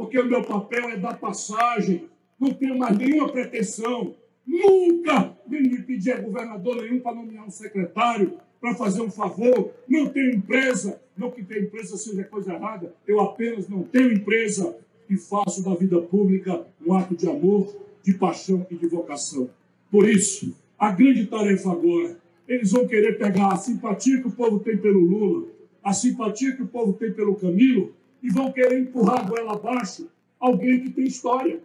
[0.00, 2.08] porque o meu papel é dar passagem,
[2.40, 4.14] não tenho mais nenhuma pretensão.
[4.46, 9.72] Nunca vim me pedir a governador nenhum para nomear um secretário, para fazer um favor.
[9.86, 14.74] Não tenho empresa, não que ter empresa seja coisa errada, eu apenas não tenho empresa
[15.06, 17.70] e faço da vida pública um ato de amor,
[18.02, 19.50] de paixão e de vocação.
[19.90, 22.16] Por isso, a grande tarefa agora,
[22.48, 25.46] eles vão querer pegar a simpatia que o povo tem pelo Lula,
[25.84, 30.08] a simpatia que o povo tem pelo Camilo, e vão querer empurrar a goela abaixo
[30.38, 31.60] alguém que tem história.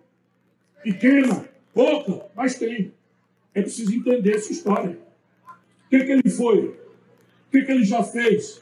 [0.83, 2.93] Pequena, pouca, mas tem.
[3.53, 4.97] É preciso entender essa história.
[5.85, 6.67] O que, que ele foi?
[6.67, 8.61] O que, que ele já fez?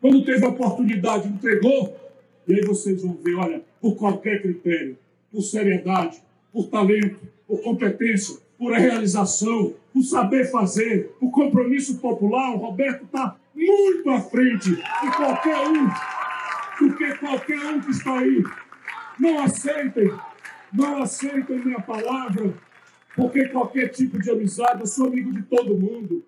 [0.00, 1.98] Quando teve a oportunidade, entregou.
[2.46, 4.98] E aí vocês vão ver, olha, por qualquer critério,
[5.32, 12.54] por seriedade, por talento, por competência, por realização, por saber fazer, por compromisso popular.
[12.54, 15.88] O Roberto está muito à frente de qualquer um,
[16.78, 18.42] do que qualquer um que está aí.
[19.18, 20.12] Não aceitem,
[20.72, 22.54] não aceitem minha palavra,
[23.14, 26.26] porque qualquer tipo de amizade, eu sou amigo de todo mundo.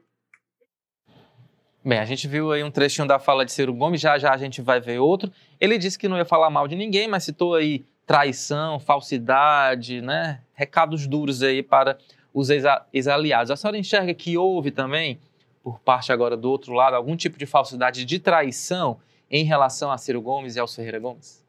[1.84, 4.36] Bem, a gente viu aí um trechinho da fala de Ciro Gomes, já já a
[4.36, 5.30] gente vai ver outro.
[5.60, 10.40] Ele disse que não ia falar mal de ninguém, mas citou aí traição, falsidade, né?
[10.52, 11.96] Recados duros aí para
[12.34, 13.50] os ex-aliados.
[13.50, 15.20] A senhora enxerga que houve também,
[15.62, 18.98] por parte agora do outro lado, algum tipo de falsidade de traição
[19.30, 21.44] em relação a Ciro Gomes e aos Ferreira Gomes?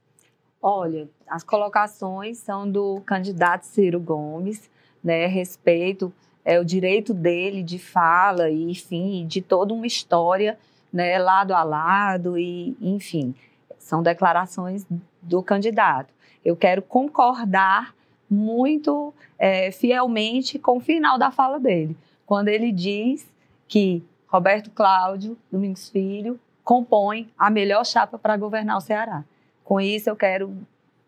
[0.62, 4.70] Olha, as colocações são do candidato Ciro Gomes,
[5.04, 5.28] né?
[5.28, 6.12] Respeito
[6.48, 10.58] é, o direito dele de fala e, enfim, de toda uma história,
[10.94, 13.36] né, lado a lado e, enfim,
[13.78, 14.88] são declarações
[15.22, 16.14] do candidato.
[16.46, 17.94] Eu quero concordar
[18.30, 23.30] muito é, fielmente com o final da fala dele, quando ele diz
[23.68, 29.24] que Roberto Cláudio Domingos Filho compõe a melhor chapa para governar o Ceará.
[29.64, 30.54] Com isso, eu quero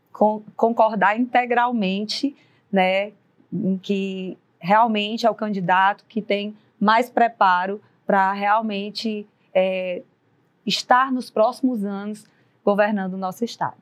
[0.09, 2.33] con concordar integralmente,
[2.71, 3.11] né,
[3.51, 10.01] em que realmente é o candidato que tem mais preparo para realmente é,
[10.65, 12.25] estar nos próximos anos
[12.63, 13.75] governando o nosso Estado.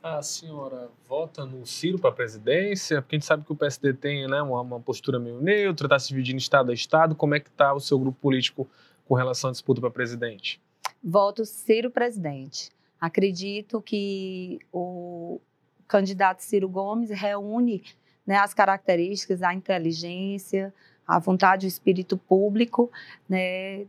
[0.00, 3.02] A senhora vota no Ciro para a presidência?
[3.02, 5.98] Porque a gente sabe que o PSD tem né, uma, uma postura meio neutra, está
[5.98, 7.16] se dividindo Estado a Estado.
[7.16, 8.68] Como é que está o seu grupo político
[9.04, 10.62] com relação à disputa para presidente?
[11.02, 12.70] Voto Ciro presidente.
[13.00, 15.40] Acredito que o
[15.88, 17.82] candidato Ciro Gomes reúne
[18.26, 20.72] né, as características, a inteligência,
[21.06, 22.90] a vontade, o espírito público,
[23.28, 23.86] né,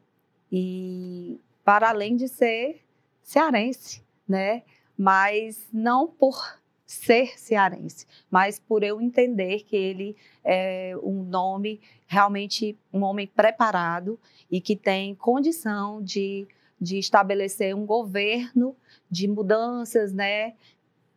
[0.52, 2.82] e para além de ser
[3.22, 4.64] cearense, né,
[4.98, 12.78] mas não por ser cearense, mas por eu entender que ele é um nome realmente
[12.92, 14.20] um homem preparado
[14.52, 16.48] e que tem condição de,
[16.84, 18.76] de estabelecer um governo
[19.10, 20.54] de mudanças, né,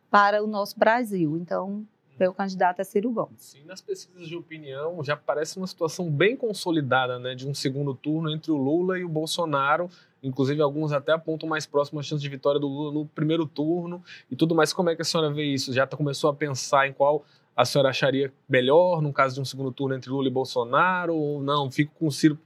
[0.09, 1.37] para o nosso Brasil.
[1.37, 1.85] Então,
[2.19, 3.35] meu candidato é Ciro Gomes.
[3.37, 7.93] Sim, nas pesquisas de opinião já parece uma situação bem consolidada, né, de um segundo
[7.93, 9.89] turno entre o Lula e o Bolsonaro.
[10.23, 14.03] Inclusive, alguns até apontam mais próximo a chance de vitória do Lula no primeiro turno
[14.31, 14.73] e tudo mais.
[14.73, 15.71] Como é que a senhora vê isso?
[15.71, 17.23] Já começou a pensar em qual
[17.55, 21.15] a senhora acharia melhor no caso de um segundo turno entre Lula e Bolsonaro?
[21.15, 22.37] Ou não, fico com o Ciro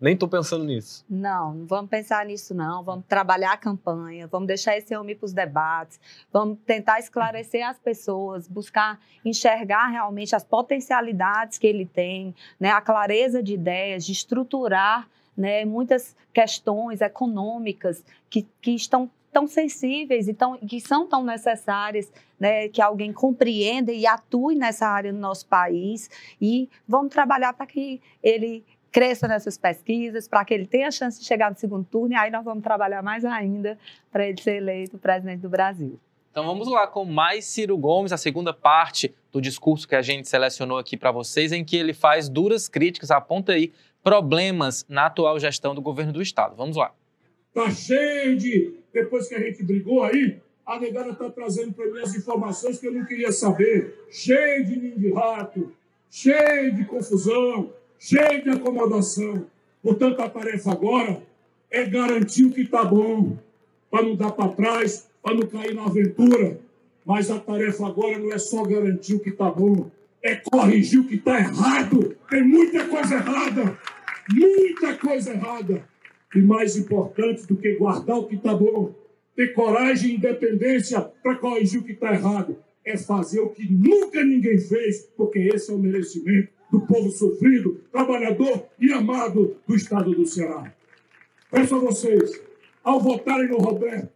[0.00, 1.04] nem estou pensando nisso.
[1.08, 2.82] Não, não vamos pensar nisso, não.
[2.82, 5.98] Vamos trabalhar a campanha, vamos deixar esse homem para os debates,
[6.32, 12.80] vamos tentar esclarecer as pessoas, buscar enxergar realmente as potencialidades que ele tem, né, a
[12.80, 20.32] clareza de ideias, de estruturar né, muitas questões econômicas que, que estão tão sensíveis e
[20.32, 25.46] tão, que são tão necessárias, né, que alguém compreenda e atue nessa área no nosso
[25.46, 26.08] país
[26.40, 31.20] e vamos trabalhar para que ele cresça nessas pesquisas, para que ele tenha a chance
[31.20, 33.78] de chegar no segundo turno, e aí nós vamos trabalhar mais ainda
[34.10, 35.98] para ele ser eleito presidente do Brasil.
[36.30, 40.28] Então vamos lá com mais Ciro Gomes, a segunda parte do discurso que a gente
[40.28, 43.72] selecionou aqui para vocês, em que ele faz duras críticas, aponta aí
[44.02, 46.54] problemas na atual gestão do governo do Estado.
[46.54, 46.92] Vamos lá.
[47.54, 48.74] Tá cheio de.
[48.92, 52.86] Depois que a gente brigou aí, a negada está trazendo para mim as informações que
[52.86, 54.06] eu não queria saber.
[54.10, 55.72] Cheio de ninho de rato,
[56.10, 59.46] cheio de confusão, cheio de acomodação.
[59.82, 61.22] Portanto, a tarefa agora
[61.70, 63.36] é garantir o que está bom,
[63.90, 66.60] para não dar para trás, para não cair na aventura.
[67.04, 69.90] Mas a tarefa agora não é só garantir o que está bom,
[70.22, 72.16] é corrigir o que está errado.
[72.28, 73.78] Tem muita coisa errada,
[74.32, 75.84] muita coisa errada.
[76.34, 78.92] E mais importante do que guardar o que está bom,
[79.36, 84.22] ter coragem e independência para corrigir o que está errado, é fazer o que nunca
[84.24, 90.14] ninguém fez, porque esse é o merecimento do povo sofrido, trabalhador e amado do estado
[90.14, 90.72] do Ceará.
[91.50, 92.42] Peço a vocês,
[92.82, 94.12] ao votarem no Roberto.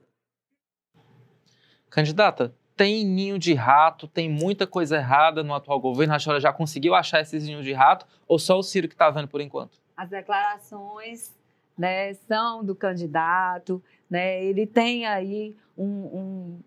[1.89, 6.15] Candidata, tem ninho de rato, tem muita coisa errada no atual governo.
[6.15, 9.11] A senhora já conseguiu achar esses ninhos de rato ou só o Ciro que está
[9.11, 9.79] vendo por enquanto?
[9.97, 11.35] As declarações
[11.77, 16.61] né, são do candidato, né, ele tem aí um, um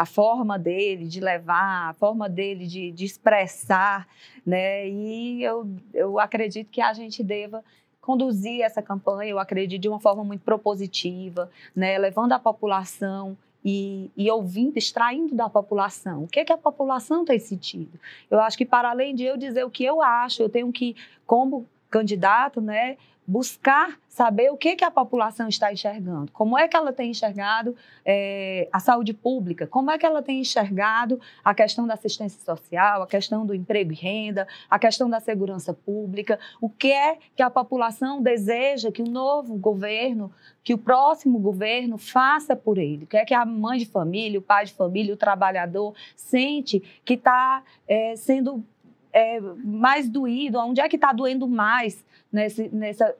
[0.00, 4.08] a forma dele de levar, a forma dele de, de expressar,
[4.46, 4.88] né?
[4.88, 7.62] E eu, eu acredito que a gente deva
[8.00, 11.98] conduzir essa campanha, eu acredito, de uma forma muito propositiva, né?
[11.98, 16.24] Levando a população e, e, ouvindo, extraindo da população.
[16.24, 18.00] O que, é que a população tem sentido?
[18.30, 20.96] Eu acho que, para além de eu dizer o que eu acho, eu tenho que,
[21.26, 26.76] como candidato, né, buscar saber o que, que a população está enxergando, como é que
[26.76, 31.86] ela tem enxergado é, a saúde pública, como é que ela tem enxergado a questão
[31.86, 36.68] da assistência social, a questão do emprego e renda, a questão da segurança pública, o
[36.68, 40.32] que é que a população deseja que o novo governo,
[40.64, 44.40] que o próximo governo faça por ele, o que é que a mãe de família,
[44.40, 48.64] o pai de família, o trabalhador sente que está é, sendo
[49.12, 53.14] é, mais doído, onde é que está doendo mais nesse, nessa,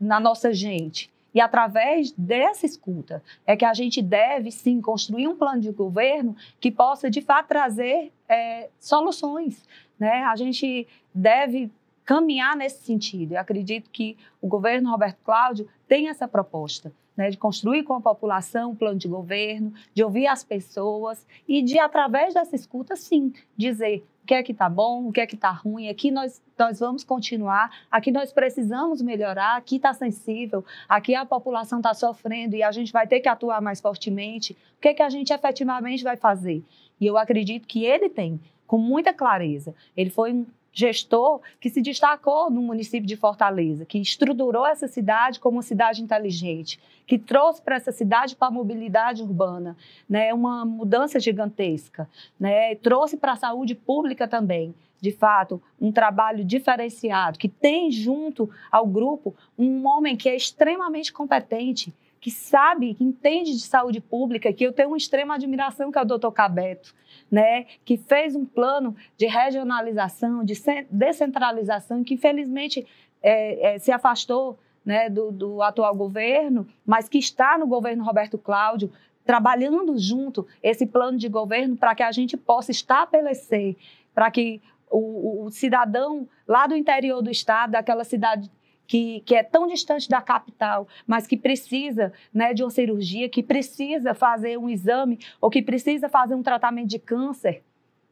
[0.00, 1.10] na nossa gente.
[1.34, 6.36] E através dessa escuta é que a gente deve, sim, construir um plano de governo
[6.58, 9.64] que possa, de fato, trazer é, soluções.
[9.98, 10.24] Né?
[10.24, 11.70] A gente deve
[12.04, 13.32] caminhar nesse sentido.
[13.32, 16.92] Eu acredito que o governo Roberto Cláudio tem essa proposta.
[17.16, 21.60] Né, de construir com a população um plano de governo, de ouvir as pessoas e
[21.60, 25.34] de, através dessa escuta, sim, dizer que é que está bom, o que é que
[25.34, 31.16] está ruim, aqui nós, nós vamos continuar, aqui nós precisamos melhorar, aqui está sensível, aqui
[31.16, 34.86] a população está sofrendo e a gente vai ter que atuar mais fortemente, o que
[34.86, 36.62] é que a gente efetivamente vai fazer?
[37.00, 39.74] E eu acredito que ele tem, com muita clareza.
[39.96, 45.40] Ele foi um gestor que se destacou no município de Fortaleza, que estruturou essa cidade
[45.40, 49.76] como uma cidade inteligente, que trouxe para essa cidade para a mobilidade urbana,
[50.08, 56.44] né, uma mudança gigantesca, né, trouxe para a saúde pública também, de fato, um trabalho
[56.44, 63.02] diferenciado, que tem junto ao grupo um homem que é extremamente competente, que sabe, que
[63.02, 66.94] entende de saúde pública, que eu tenho uma extrema admiração, que é o doutor Cabeto
[67.30, 70.54] né, que fez um plano de regionalização, de
[70.90, 72.86] descentralização, que infelizmente
[73.22, 78.36] é, é, se afastou né, do, do atual governo, mas que está no governo Roberto
[78.36, 78.90] Cláudio,
[79.24, 83.76] trabalhando junto esse plano de governo para que a gente possa estabelecer,
[84.14, 88.50] para que o, o, cidadão lá do interior do estado, daquela cidade
[88.90, 93.40] que, que é tão distante da capital, mas que precisa né, de uma cirurgia, que
[93.40, 97.62] precisa fazer um exame ou que precisa fazer um tratamento de câncer.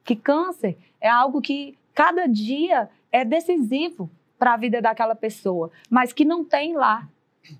[0.04, 6.12] Que câncer é algo que cada dia é decisivo para a vida daquela pessoa, mas
[6.12, 7.08] que não tem lá,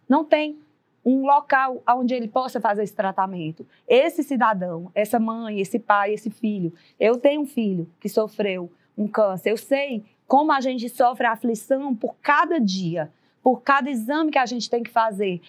[0.09, 0.57] não tem
[1.05, 3.67] um local onde ele possa fazer esse tratamento.
[3.89, 9.09] Esse cidadão, essa mãe, esse pai, esse filho, eu tenho um filho que sofreu um
[9.09, 13.11] câncer, eu sei como a gente sofre a aflição por cada dia,
[13.43, 15.41] por cada exame que a gente tem que fazer,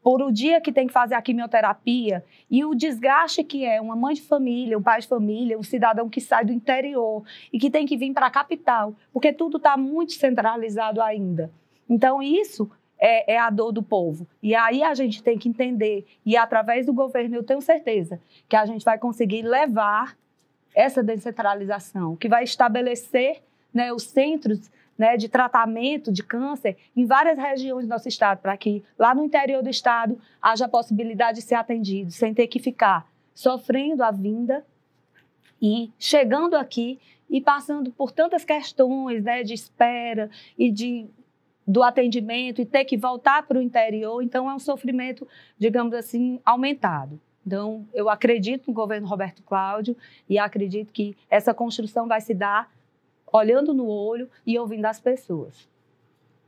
[0.00, 3.96] por o dia que tem que fazer a quimioterapia e o desgaste que é uma
[3.96, 7.68] mãe de família, um pai de família, um cidadão que sai do interior e que
[7.68, 11.50] tem que vir para a capital, porque tudo está muito centralizado ainda.
[11.90, 14.24] Então, isso é, é, a dor do povo.
[14.40, 18.54] E aí a gente tem que entender, e através do governo eu tenho certeza que
[18.54, 20.16] a gente vai conseguir levar
[20.74, 23.42] essa descentralização, que vai estabelecer
[23.72, 28.56] né, os centros né, de tratamento de câncer em várias regiões do nosso estado, para
[28.56, 32.58] que lá no interior do estado haja a possibilidade de ser atendido, sem ter que
[32.58, 34.66] ficar sofrendo a vinda
[35.62, 36.98] e chegando aqui
[37.30, 40.28] e passando por tantas questões né, de espera
[40.58, 41.06] e de
[41.66, 45.28] do atendimento e ter que voltar para o interior, então é um sofrimento,
[45.58, 47.20] digamos assim, aumentado.
[47.46, 49.94] Então, eu acredito no governo Roberto Cláudio
[50.26, 52.70] e acredito que essa construção vai se dar
[53.32, 55.68] olhando no olho e ouvindo as pessoas.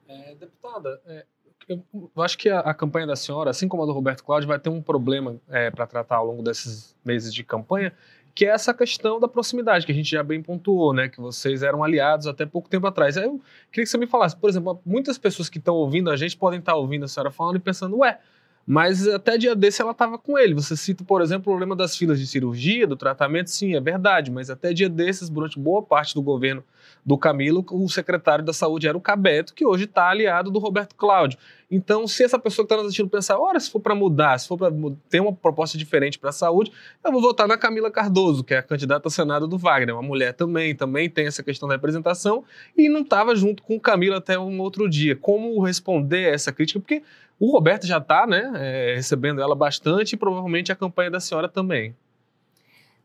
[0.09, 1.25] É, deputada, é,
[1.69, 1.83] eu,
[2.17, 4.71] acho que a, a, campanha da senhora, assim como a do Roberto Cláudio, vai ter
[4.71, 7.93] um problema é, para tratar ao longo desses meses de campanha,
[8.35, 11.09] que é essa questão da proximidade, que a gente já bem pontuou, né?
[11.09, 13.17] Que vocês eram aliados até pouco tempo atrás.
[13.17, 13.41] Eu
[13.71, 16.59] queria que você me falasse, por exemplo, muitas pessoas que estão ouvindo a gente podem
[16.59, 18.19] estar ouvindo a senhora falando e pensando, ué,
[18.67, 20.55] mas até dia desse ela estava com ele.
[20.55, 24.31] Você cita, por exemplo, o problema das filas de cirurgia, do tratamento, sim, é verdade,
[24.31, 26.63] mas até dia desses, durante boa parte do governo
[27.05, 30.95] do Camilo, o secretário da Saúde era o Cabeto, que hoje está aliado do Roberto
[30.95, 31.39] Cláudio.
[31.71, 34.49] Então, se essa pessoa que está nos assistindo pensar, ora, se for para mudar, se
[34.49, 34.73] for para
[35.09, 36.73] ter uma proposta diferente para a saúde,
[37.05, 40.03] eu vou votar na Camila Cardoso, que é a candidata ao Senado do Wagner, uma
[40.03, 42.45] mulher também, também tem essa questão da representação,
[42.77, 45.15] e não estava junto com o Camilo até um outro dia.
[45.15, 46.81] Como responder a essa crítica?
[46.81, 47.03] Porque
[47.41, 51.49] o Roberto já está né, é, recebendo ela bastante e provavelmente a campanha da senhora
[51.49, 51.97] também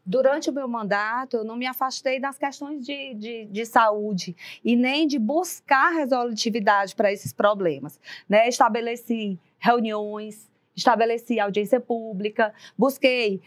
[0.05, 4.75] durante o meu mandato, eu não me afastei das questões de, de, de saúde e
[4.75, 7.99] nem de buscar resolutividade para esses problemas.
[8.29, 8.47] Né?
[8.47, 13.41] Estabeleci reuniões, estabeleci audiência pública, busquei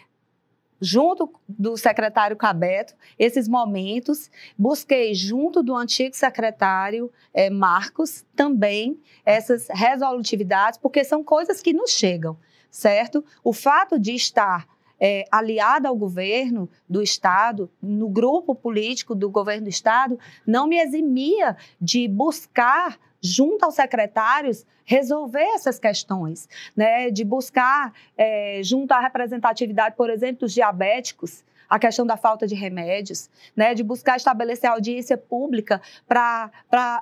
[0.81, 4.31] junto do secretário Cabeto, esses momentos.
[4.57, 11.91] Busquei, junto do antigo secretário é, Marcos, também essas resolutividades, porque são coisas que nos
[11.91, 12.37] chegam,
[12.71, 13.25] certo?
[13.43, 14.67] O fato de estar
[15.01, 20.79] é, aliada ao governo do Estado, no grupo político do governo do Estado, não me
[20.79, 27.11] eximia de buscar junto aos secretários, resolver essas questões, né?
[27.11, 32.55] De buscar, é, junto à representatividade, por exemplo, dos diabéticos, a questão da falta de
[32.55, 36.51] remédios, né, de buscar estabelecer audiência pública para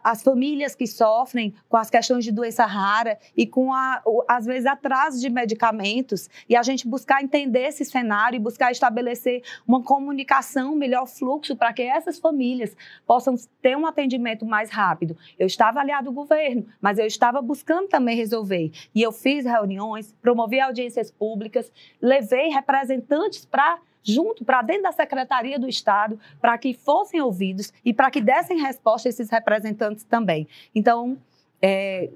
[0.02, 4.66] as famílias que sofrem com as questões de doença rara e com, a, às vezes,
[4.66, 10.72] atraso de medicamentos, e a gente buscar entender esse cenário e buscar estabelecer uma comunicação,
[10.72, 15.16] um melhor fluxo para que essas famílias possam ter um atendimento mais rápido.
[15.38, 18.70] Eu estava aliado ao governo, mas eu estava buscando também resolver.
[18.94, 25.58] E eu fiz reuniões, promovi audiências públicas, levei representantes para junto para dentro da Secretaria
[25.58, 30.46] do Estado, para que fossem ouvidos e para que dessem resposta esses representantes também.
[30.74, 31.18] Então,
[31.60, 32.10] é,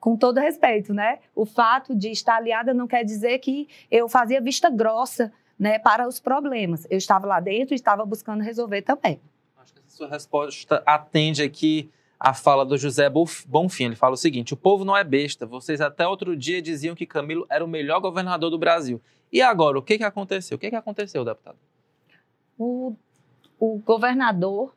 [0.00, 1.18] com todo respeito, né?
[1.34, 6.08] O fato de estar aliada não quer dizer que eu fazia vista grossa né, para
[6.08, 6.86] os problemas.
[6.90, 9.20] Eu estava lá dentro e estava buscando resolver também.
[9.56, 13.84] Acho que essa sua resposta atende aqui a fala do José Bonfim.
[13.84, 15.46] Ele fala o seguinte: o povo não é besta.
[15.46, 19.00] Vocês até outro dia diziam que Camilo era o melhor governador do Brasil.
[19.34, 20.54] E agora, o que, que aconteceu?
[20.54, 21.58] O que, que aconteceu, deputado?
[22.56, 22.94] O,
[23.58, 24.72] o governador,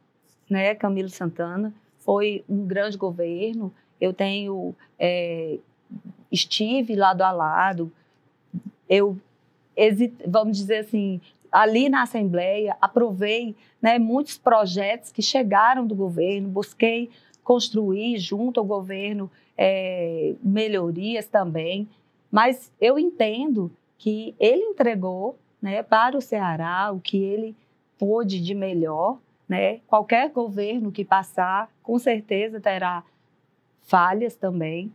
[0.49, 3.71] né, Camilo Santana, foi um grande governo.
[4.01, 5.59] Eu tenho, é,
[6.31, 7.91] estive lado a lado.
[8.89, 9.15] Eu,
[10.27, 17.11] vamos dizer assim, ali na Assembleia, aprovei né, muitos projetos que chegaram do governo, busquei
[17.43, 21.87] construir junto ao governo é, melhorias também.
[22.31, 27.55] Mas eu entendo que ele entregou né, para o Ceará o que ele
[27.97, 29.17] pôde de melhor.
[29.47, 29.79] Né?
[29.87, 33.03] Qualquer governo que passar, com certeza terá
[33.83, 34.93] falhas também.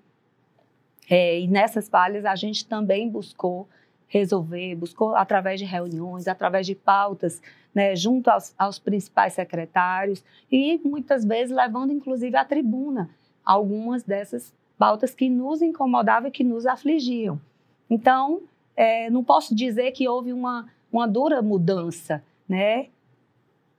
[1.10, 3.68] É, e nessas falhas a gente também buscou
[4.06, 7.40] resolver, buscou através de reuniões, através de pautas,
[7.74, 13.08] né, junto aos, aos principais secretários e muitas vezes levando inclusive à tribuna
[13.42, 17.40] algumas dessas pautas que nos incomodavam e que nos afligiam.
[17.88, 18.42] Então,
[18.76, 22.86] é, não posso dizer que houve uma, uma dura mudança, né?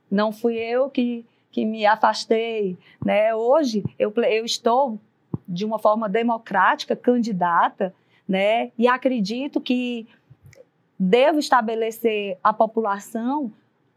[0.10, 3.34] Não fui eu que, que me afastei, né?
[3.34, 5.00] Hoje eu, eu estou
[5.48, 7.94] de uma forma democrática candidata,
[8.28, 8.72] né?
[8.78, 10.08] E acredito que
[10.98, 13.52] devo estabelecer à população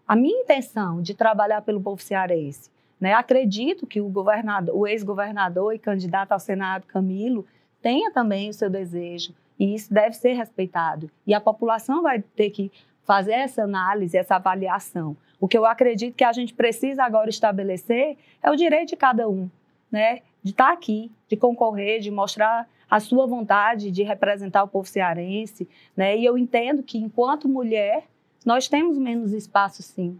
[0.08, 2.70] a minha intenção de trabalhar pelo povo cearense.
[3.00, 3.12] Né?
[3.12, 7.46] Acredito que o governador, o ex-governador e candidato ao Senado, Camilo,
[7.82, 11.10] tenha também o seu desejo e isso deve ser respeitado.
[11.26, 12.70] E a população vai ter que
[13.04, 15.16] fazer essa análise, essa avaliação.
[15.40, 19.28] O que eu acredito que a gente precisa agora estabelecer é o direito de cada
[19.28, 19.48] um,
[19.90, 20.20] né?
[20.42, 25.68] De estar aqui, de concorrer, de mostrar a sua vontade de representar o povo cearense,
[25.96, 26.16] né?
[26.16, 28.04] E eu entendo que enquanto mulher
[28.44, 30.18] nós temos menos espaço, sim,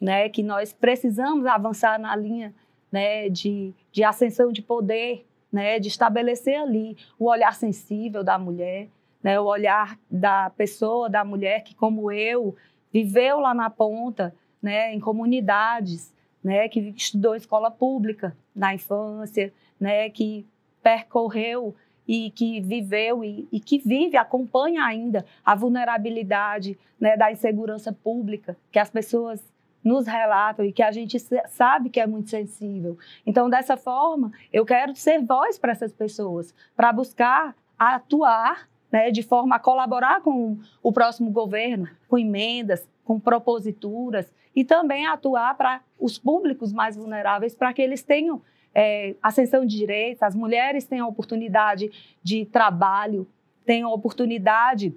[0.00, 0.28] né?
[0.28, 2.54] Que nós precisamos avançar na linha,
[2.90, 3.28] né?
[3.28, 8.88] De, de ascensão de poder, né, de estabelecer ali o olhar sensível da mulher,
[9.22, 12.54] né, o olhar da pessoa, da mulher que, como eu,
[12.92, 19.52] viveu lá na ponta, né, em comunidades, né, que estudou em escola pública na infância,
[19.80, 20.46] né, que
[20.82, 21.74] percorreu
[22.06, 28.56] e que viveu e, e, que vive, acompanha ainda a vulnerabilidade né, da insegurança pública,
[28.70, 29.42] que as pessoas
[29.86, 31.16] nos relatam e que a gente
[31.46, 32.98] sabe que é muito sensível.
[33.24, 39.22] Então, dessa forma, eu quero ser voz para essas pessoas, para buscar atuar né, de
[39.22, 45.80] forma a colaborar com o próximo governo, com emendas, com proposituras e também atuar para
[46.00, 48.42] os públicos mais vulneráveis, para que eles tenham
[48.74, 51.92] é, ascensão de direitos, as mulheres tenham oportunidade
[52.24, 53.24] de trabalho,
[53.64, 54.92] tenham oportunidade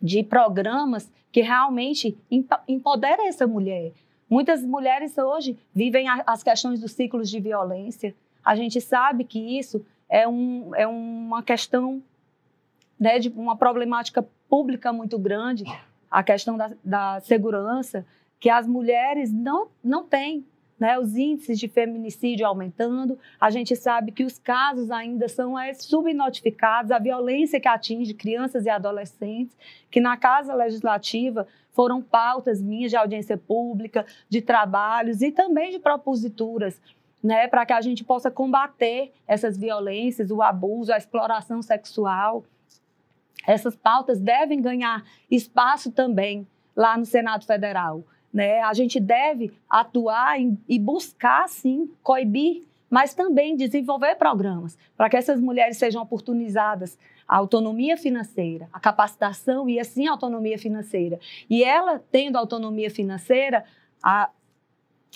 [0.00, 2.16] de programas que realmente
[2.66, 3.92] empoderem essa mulher.
[4.28, 8.14] Muitas mulheres hoje vivem as questões dos ciclos de violência.
[8.44, 12.02] A gente sabe que isso é, um, é uma questão
[12.98, 15.64] né, de uma problemática pública muito grande,
[16.10, 18.06] a questão da, da segurança,
[18.40, 20.44] que as mulheres não, não têm
[20.78, 25.72] né, os índices de feminicídio aumentando, a gente sabe que os casos ainda são é,
[25.72, 29.56] subnotificados, a violência que atinge crianças e adolescentes,
[29.90, 35.78] que na Casa Legislativa foram pautas minhas de audiência pública, de trabalhos e também de
[35.78, 36.80] proposituras,
[37.22, 42.44] né, para que a gente possa combater essas violências, o abuso, a exploração sexual.
[43.46, 48.04] Essas pautas devem ganhar espaço também lá no Senado Federal.
[48.36, 48.60] Né?
[48.60, 55.16] A gente deve atuar em, e buscar, sim, coibir, mas também desenvolver programas para que
[55.16, 61.18] essas mulheres sejam oportunizadas a autonomia financeira, a capacitação e assim a autonomia financeira.
[61.48, 63.64] E ela tendo autonomia financeira,
[64.02, 64.28] a,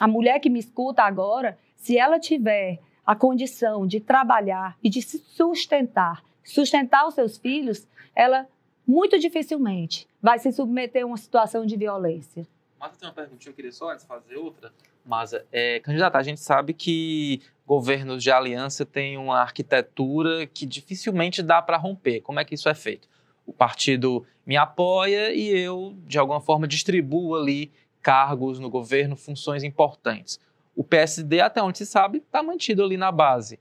[0.00, 5.02] a mulher que me escuta agora, se ela tiver a condição de trabalhar e de
[5.02, 8.48] se sustentar, sustentar os seus filhos, ela
[8.86, 12.48] muito dificilmente vai se submeter a uma situação de violência.
[12.81, 14.72] Mas tem uma perguntinha, eu queria só antes fazer outra.
[15.05, 21.43] Mas, é, candidata, a gente sabe que governos de aliança têm uma arquitetura que dificilmente
[21.43, 22.22] dá para romper.
[22.22, 23.07] Como é que isso é feito?
[23.47, 27.70] O partido me apoia e eu, de alguma forma, distribuo ali
[28.01, 30.41] cargos no governo, funções importantes.
[30.74, 33.61] O PSD, até onde se sabe, está mantido ali na base.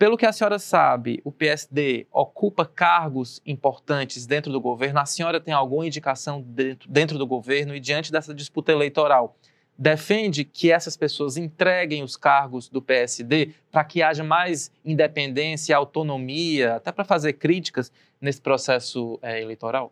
[0.00, 4.98] Pelo que a senhora sabe, o PSD ocupa cargos importantes dentro do governo?
[4.98, 9.36] A senhora tem alguma indicação dentro, dentro do governo e diante dessa disputa eleitoral?
[9.76, 16.76] defende que essas pessoas entreguem os cargos do PSD para que haja mais independência, autonomia,
[16.76, 17.90] até para fazer críticas
[18.20, 19.90] nesse processo é, eleitoral?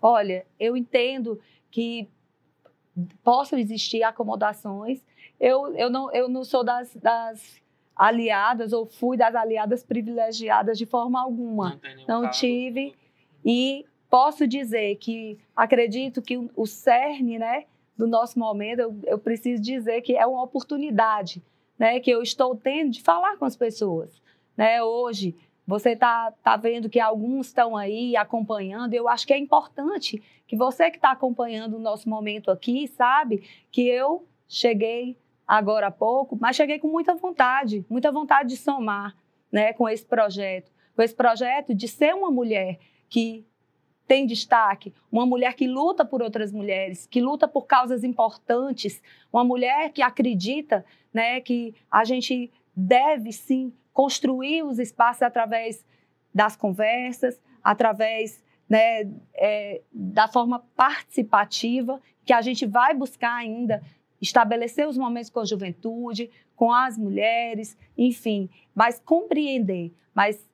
[0.00, 1.40] Olha, eu entendo
[1.70, 2.08] que
[3.22, 5.00] possam existir acomodações.
[5.38, 7.62] Eu, eu, não, eu não sou das, das
[7.94, 11.80] aliadas ou fui das aliadas privilegiadas de forma alguma.
[12.08, 12.94] Não, não tive.
[13.44, 17.64] E posso dizer que acredito que o, cerne, né?
[17.96, 21.42] do nosso momento, eu, eu preciso dizer que é uma oportunidade
[21.78, 24.20] né, que eu estou tendo de falar com as pessoas.
[24.56, 24.82] Né?
[24.82, 25.36] Hoje,
[25.66, 28.94] você está tá vendo que alguns estão aí acompanhando.
[28.94, 33.42] Eu acho que é importante que você que está acompanhando o nosso momento aqui, sabe,
[33.70, 35.16] que eu cheguei
[35.58, 39.14] agora há pouco, mas cheguei com muita vontade, muita vontade de somar
[39.52, 42.78] né, com esse projeto, com esse projeto de ser uma mulher
[43.10, 43.44] que
[44.08, 49.44] tem destaque, uma mulher que luta por outras mulheres, que luta por causas importantes, uma
[49.44, 55.84] mulher que acredita né, que a gente deve sim construir os espaços através
[56.34, 59.02] das conversas, através né,
[59.34, 63.82] é, da forma participativa, que a gente vai buscar ainda
[64.22, 70.48] estabelecer os momentos com a juventude, com as mulheres, enfim, mas compreender, mas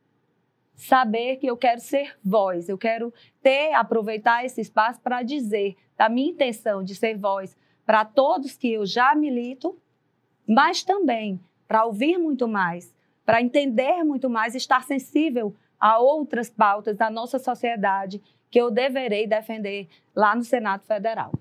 [0.74, 3.12] saber que eu quero ser voz, eu quero
[3.42, 7.54] ter, aproveitar esse espaço para dizer da minha intenção de ser voz
[7.84, 9.78] para todos que eu já milito,
[10.46, 12.94] mas também para ouvir muito mais,
[13.26, 19.26] para entender muito mais, estar sensível a outras pautas da nossa sociedade que eu deverei
[19.26, 21.32] defender lá no Senado Federal.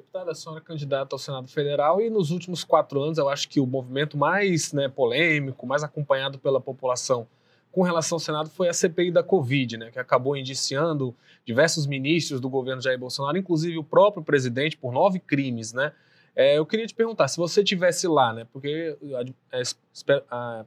[0.00, 3.46] Deputada, a senhora é candidata ao Senado Federal e nos últimos quatro anos eu acho
[3.46, 7.28] que o movimento mais né, polêmico, mais acompanhado pela população
[7.70, 12.40] com relação ao Senado foi a CPI da Covid, né, que acabou indiciando diversos ministros
[12.40, 15.92] do governo Jair Bolsonaro, inclusive o próprio presidente, por nove crimes, né?
[16.34, 18.96] É, eu queria te perguntar, se você tivesse lá, né, porque
[19.52, 19.62] é,
[20.30, 20.64] a,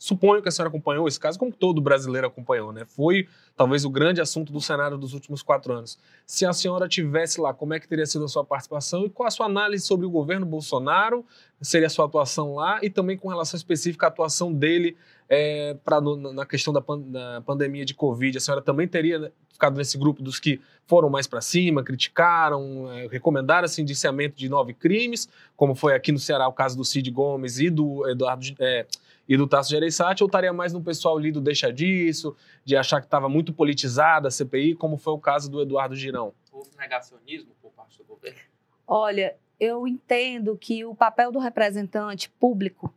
[0.00, 2.86] suponho que a senhora acompanhou esse caso, como todo brasileiro acompanhou, né?
[2.86, 5.98] Foi talvez o grande assunto do Senado dos últimos quatro anos.
[6.26, 9.26] Se a senhora tivesse lá, como é que teria sido a sua participação e qual
[9.26, 11.22] a sua análise sobre o governo Bolsonaro,
[11.60, 14.96] seria a sua atuação lá e também com relação específica à atuação dele
[15.28, 19.18] é, pra, no, na questão da, pan, da, pandemia de Covid, a senhora também teria
[19.18, 24.34] né, ficado nesse grupo dos que foram mais para cima, criticaram, é, recomendaram esse indiciamento
[24.34, 28.08] de nove crimes, como foi aqui no Ceará o caso do Cid Gomes e do
[28.08, 28.86] Eduardo é,
[29.30, 33.00] e do Tasso Gereissati, ou estaria mais no pessoal ali do deixa disso, de achar
[33.00, 36.34] que estava muito politizada a CPI, como foi o caso do Eduardo Girão?
[36.50, 38.40] Houve negacionismo por parte do governo?
[38.84, 42.92] Olha, eu entendo que o papel do representante público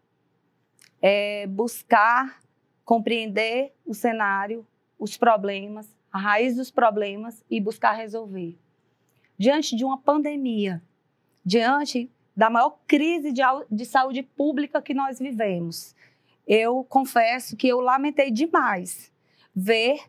[0.99, 2.41] é buscar
[2.83, 4.65] compreender o cenário,
[4.97, 8.57] os problemas, a raiz dos problemas e buscar resolver.
[9.37, 10.81] Diante de uma pandemia,
[11.45, 15.95] diante da maior crise de, de saúde pública que nós vivemos,
[16.47, 19.11] eu confesso que eu lamentei demais
[19.55, 19.99] ver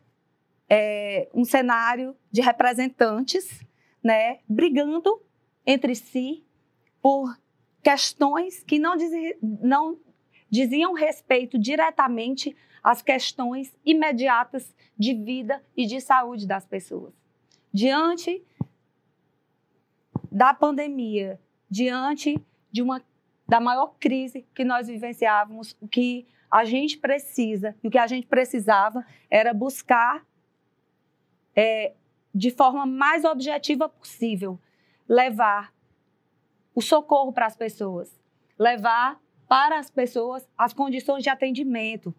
[0.69, 3.63] é, um cenário de representantes
[4.03, 5.21] né, brigando
[5.65, 6.43] entre si
[7.01, 7.37] por
[7.83, 9.11] questões que não, diz,
[9.41, 9.99] não
[10.49, 17.13] diziam respeito diretamente às questões imediatas de vida e de saúde das pessoas.
[17.73, 18.43] Diante
[20.31, 22.39] da pandemia, diante
[22.71, 23.01] de uma
[23.47, 28.07] da maior crise que nós vivenciávamos, o que a gente precisa e o que a
[28.07, 30.25] gente precisava era buscar
[31.55, 31.93] é,
[32.33, 34.59] de forma mais objetiva possível
[35.07, 35.73] levar
[36.73, 38.19] o socorro para as pessoas,
[38.57, 42.13] levar para as pessoas as condições de atendimento,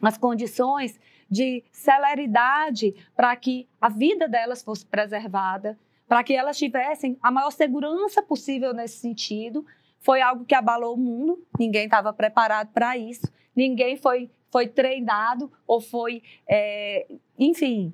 [0.00, 7.18] as condições de celeridade para que a vida delas fosse preservada, para que elas tivessem
[7.20, 9.66] a maior segurança possível nesse sentido.
[10.00, 15.50] Foi algo que abalou o mundo, ninguém estava preparado para isso, ninguém foi, foi treinado
[15.66, 17.06] ou foi, é,
[17.38, 17.92] enfim,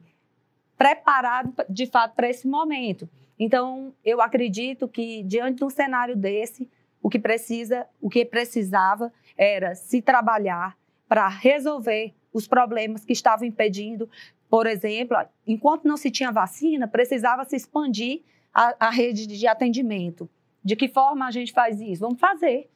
[0.76, 3.09] preparado de fato para esse momento.
[3.38, 6.68] Então, eu acredito que diante de um cenário desse,
[7.03, 10.76] o que precisa, o que precisava era se trabalhar
[11.09, 14.09] para resolver os problemas que estavam impedindo.
[14.48, 18.22] Por exemplo, enquanto não se tinha vacina, precisava se expandir
[18.53, 20.28] a, a rede de atendimento.
[20.64, 22.00] De que forma a gente faz isso?
[22.00, 22.70] Vamos fazer.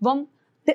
[0.00, 0.28] Vamos,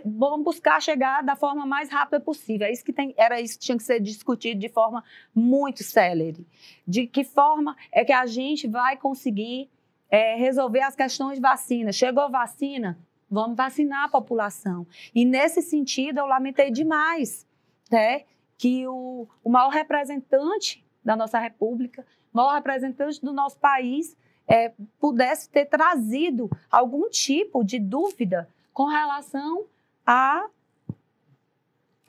[0.05, 2.67] vamos buscar chegar da forma mais rápida possível.
[2.67, 5.03] É isso que tem, era isso que tinha que ser discutido de forma
[5.33, 6.45] muito célere.
[6.87, 9.69] De que forma é que a gente vai conseguir
[10.09, 11.91] é, resolver as questões de vacina?
[11.91, 12.97] Chegou vacina?
[13.29, 14.85] Vamos vacinar a população.
[15.15, 17.47] E nesse sentido, eu lamentei demais
[17.89, 18.25] né,
[18.57, 24.17] que o, o maior representante da nossa República, maior representante do nosso país,
[24.47, 29.65] é, pudesse ter trazido algum tipo de dúvida com relação
[30.05, 30.47] a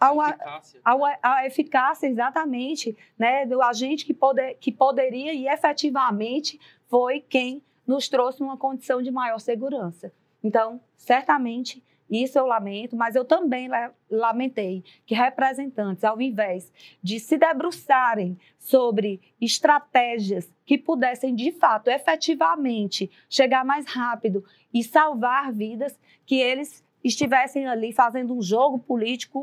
[0.01, 0.81] ao, eficácia.
[0.85, 7.63] Ao, a eficácia, exatamente, né, do agente que, poder, que poderia e efetivamente foi quem
[7.87, 10.13] nos trouxe uma condição de maior segurança.
[10.43, 13.71] Então, certamente, isso eu lamento, mas eu também
[14.11, 16.71] lamentei que representantes, ao invés
[17.03, 24.45] de se debruçarem sobre estratégias que pudessem, de fato, efetivamente chegar mais rápido
[24.75, 29.43] e salvar vidas, que eles estivessem ali fazendo um jogo político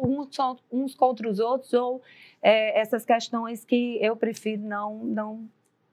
[0.71, 2.01] uns, contra os outros ou
[2.41, 5.49] é, essas questões que eu prefiro não, não,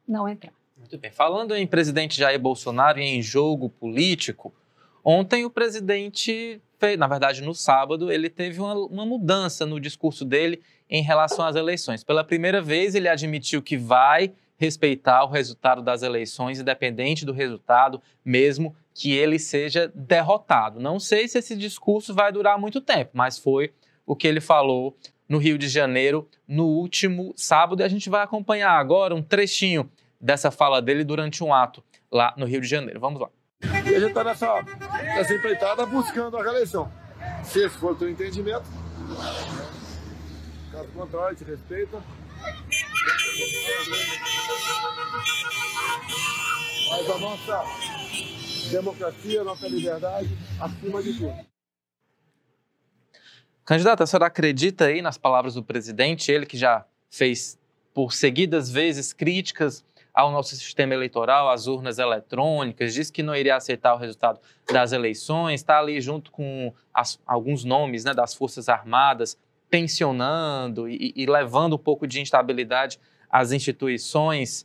[0.06, 0.52] não entrar.
[0.76, 1.10] Muito bem.
[1.10, 4.52] Falando em presidente Jair Bolsonaro e em jogo político,
[5.08, 10.24] Ontem o presidente, fez, na verdade no sábado, ele teve uma, uma mudança no discurso
[10.24, 12.04] dele em relação às eleições.
[12.04, 18.00] Pela primeira vez, ele admitiu que vai respeitar o resultado das eleições, independente do resultado,
[18.24, 20.80] mesmo que ele seja derrotado.
[20.80, 23.72] Não sei se esse discurso vai durar muito tempo, mas foi
[24.06, 24.96] o que ele falou
[25.28, 29.90] no Rio de Janeiro no último sábado e a gente vai acompanhar agora um trechinho
[30.20, 33.00] dessa fala dele durante um ato lá no Rio de Janeiro.
[33.00, 33.28] Vamos lá.
[33.96, 34.62] A gente está nessa,
[35.02, 36.92] nessa empreitada buscando a reeleição.
[37.42, 38.68] Se esse for o teu entendimento,
[40.70, 42.02] caso contrário, te respeita.
[46.90, 47.64] Mas a nossa
[48.70, 50.28] democracia, a nossa liberdade,
[50.60, 51.46] acima de tudo.
[53.64, 57.58] Candidata, a senhora acredita aí nas palavras do presidente, ele que já fez
[57.94, 59.82] por seguidas vezes críticas
[60.16, 64.40] ao nosso sistema eleitoral, às urnas eletrônicas, disse que não iria aceitar o resultado
[64.72, 69.38] das eleições, está ali junto com as, alguns nomes né, das Forças Armadas,
[69.68, 72.98] tensionando e, e levando um pouco de instabilidade
[73.28, 74.64] às instituições.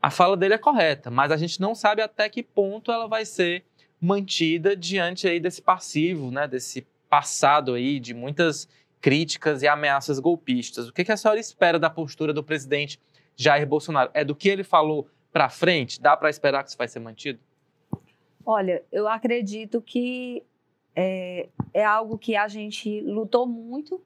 [0.00, 3.24] A fala dele é correta, mas a gente não sabe até que ponto ela vai
[3.24, 3.64] ser
[4.00, 8.68] mantida diante aí desse passivo, né, desse passado aí de muitas
[9.00, 10.88] críticas e ameaças golpistas.
[10.88, 13.00] O que, que a senhora espera da postura do presidente
[13.36, 14.10] Jair Bolsonaro?
[14.14, 16.00] É do que ele falou para frente?
[16.00, 17.38] Dá para esperar que isso vai ser mantido?
[18.44, 20.42] Olha, eu acredito que
[20.94, 24.00] é, é, algo que a gente lutou muito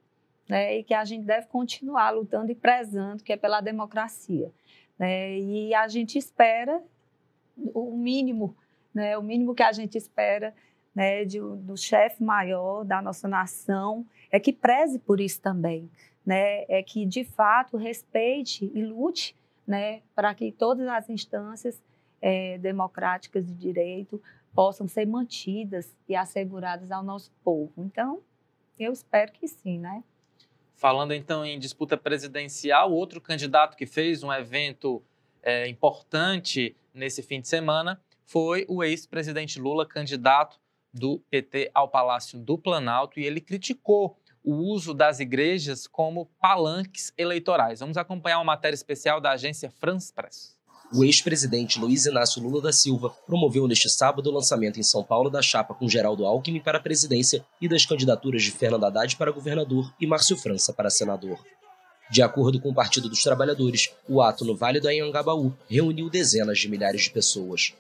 [0.49, 4.51] né, e que a gente deve continuar lutando e prezando, que é pela democracia.
[4.99, 6.83] Né, e a gente espera
[7.57, 8.57] o mínimo,
[8.93, 10.55] né, o mínimo que a gente espera
[10.95, 15.89] né, de, do chefe maior da nossa nação é que preze por isso também
[16.25, 21.83] né, é que de fato respeite e lute né, para que todas as instâncias
[22.21, 24.21] é, democráticas de direito
[24.55, 27.73] possam ser mantidas e asseguradas ao nosso povo.
[27.79, 28.21] Então,
[28.79, 30.03] eu espero que sim, né?
[30.75, 35.03] Falando então em disputa presidencial, outro candidato que fez um evento
[35.43, 40.59] é, importante nesse fim de semana foi o ex-presidente Lula, candidato
[40.93, 47.13] do PT ao Palácio do Planalto, e ele criticou o uso das igrejas como palanques
[47.17, 47.81] eleitorais.
[47.81, 50.59] Vamos acompanhar uma matéria especial da agência France Press.
[50.93, 55.31] O ex-presidente Luiz Inácio Lula da Silva promoveu neste sábado o lançamento em São Paulo
[55.31, 59.31] da chapa com Geraldo Alckmin para a presidência e das candidaturas de Fernando Haddad para
[59.31, 61.39] governador e Márcio França para senador.
[62.11, 66.59] De acordo com o Partido dos Trabalhadores, o ato no Vale do Anhangabaú reuniu dezenas
[66.59, 67.73] de milhares de pessoas.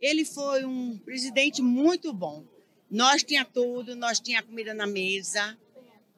[0.00, 2.42] Ele foi um presidente muito bom,
[2.90, 5.56] nós tinha tudo, nós tinha comida na mesa,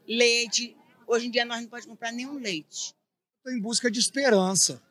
[0.07, 0.77] leite.
[1.07, 2.95] Hoje em dia nós não podemos comprar nenhum leite.
[3.39, 4.83] Estou em busca de esperança.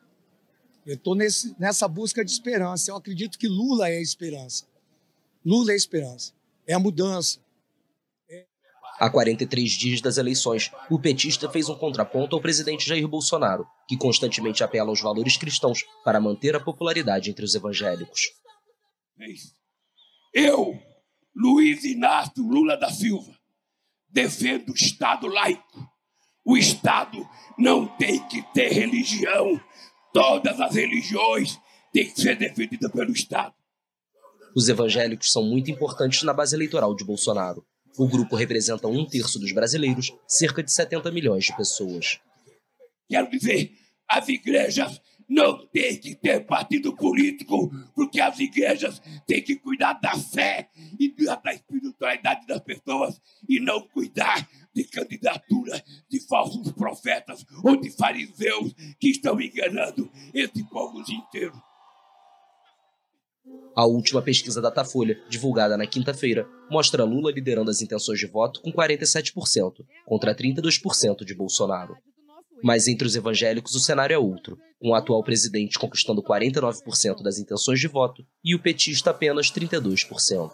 [0.84, 2.90] Eu estou nessa busca de esperança.
[2.90, 4.66] Eu acredito que Lula é a esperança.
[5.44, 6.32] Lula é a esperança.
[6.66, 7.38] É a mudança.
[8.28, 8.44] É...
[8.98, 13.96] Há 43 dias das eleições, o petista fez um contraponto ao presidente Jair Bolsonaro, que
[13.96, 18.20] constantemente apela aos valores cristãos para manter a popularidade entre os evangélicos.
[20.34, 20.89] Eu
[21.34, 23.32] Luiz Inácio Lula da Silva.
[24.08, 25.88] Defendo o Estado laico.
[26.44, 27.28] O Estado
[27.58, 29.60] não tem que ter religião.
[30.12, 31.58] Todas as religiões
[31.92, 33.54] têm que ser defendidas pelo Estado.
[34.56, 37.64] Os evangélicos são muito importantes na base eleitoral de Bolsonaro.
[37.96, 42.18] O grupo representa um terço dos brasileiros, cerca de 70 milhões de pessoas.
[43.08, 43.72] Quero dizer,
[44.08, 45.00] as igrejas
[45.30, 50.68] não têm que ter partido político, porque as igrejas têm que cuidar da fé
[50.98, 57.90] e da espiritualidade das pessoas e não cuidar de candidatura de falsos profetas ou de
[57.90, 61.54] fariseus que estão enganando esse povo inteiro.
[63.76, 68.72] A última pesquisa Datafolha, divulgada na quinta-feira, mostra Lula liderando as intenções de voto com
[68.72, 71.96] 47%, contra 32% de Bolsonaro.
[72.62, 77.38] Mas entre os evangélicos o cenário é outro, com o atual presidente conquistando 49% das
[77.38, 80.50] intenções de voto e o petista apenas 32%.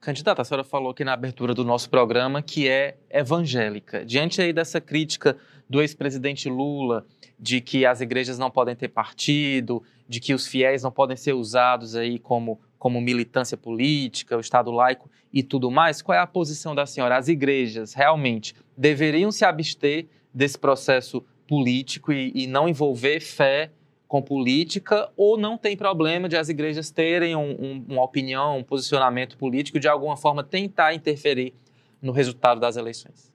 [0.00, 4.04] Candidata, a senhora falou aqui na abertura do nosso programa que é evangélica.
[4.04, 5.36] Diante aí dessa crítica
[5.70, 7.06] do ex-presidente Lula
[7.38, 11.34] de que as igrejas não podem ter partido, de que os fiéis não podem ser
[11.34, 16.26] usados aí como, como militância política, o Estado laico e tudo mais, qual é a
[16.26, 17.16] posição da senhora?
[17.16, 23.70] As igrejas realmente deveriam se abster desse processo político e, e não envolver fé
[24.08, 28.62] com política ou não tem problema de as igrejas terem um, um, uma opinião, um
[28.62, 31.54] posicionamento político, de alguma forma tentar interferir
[32.00, 33.32] no resultado das eleições?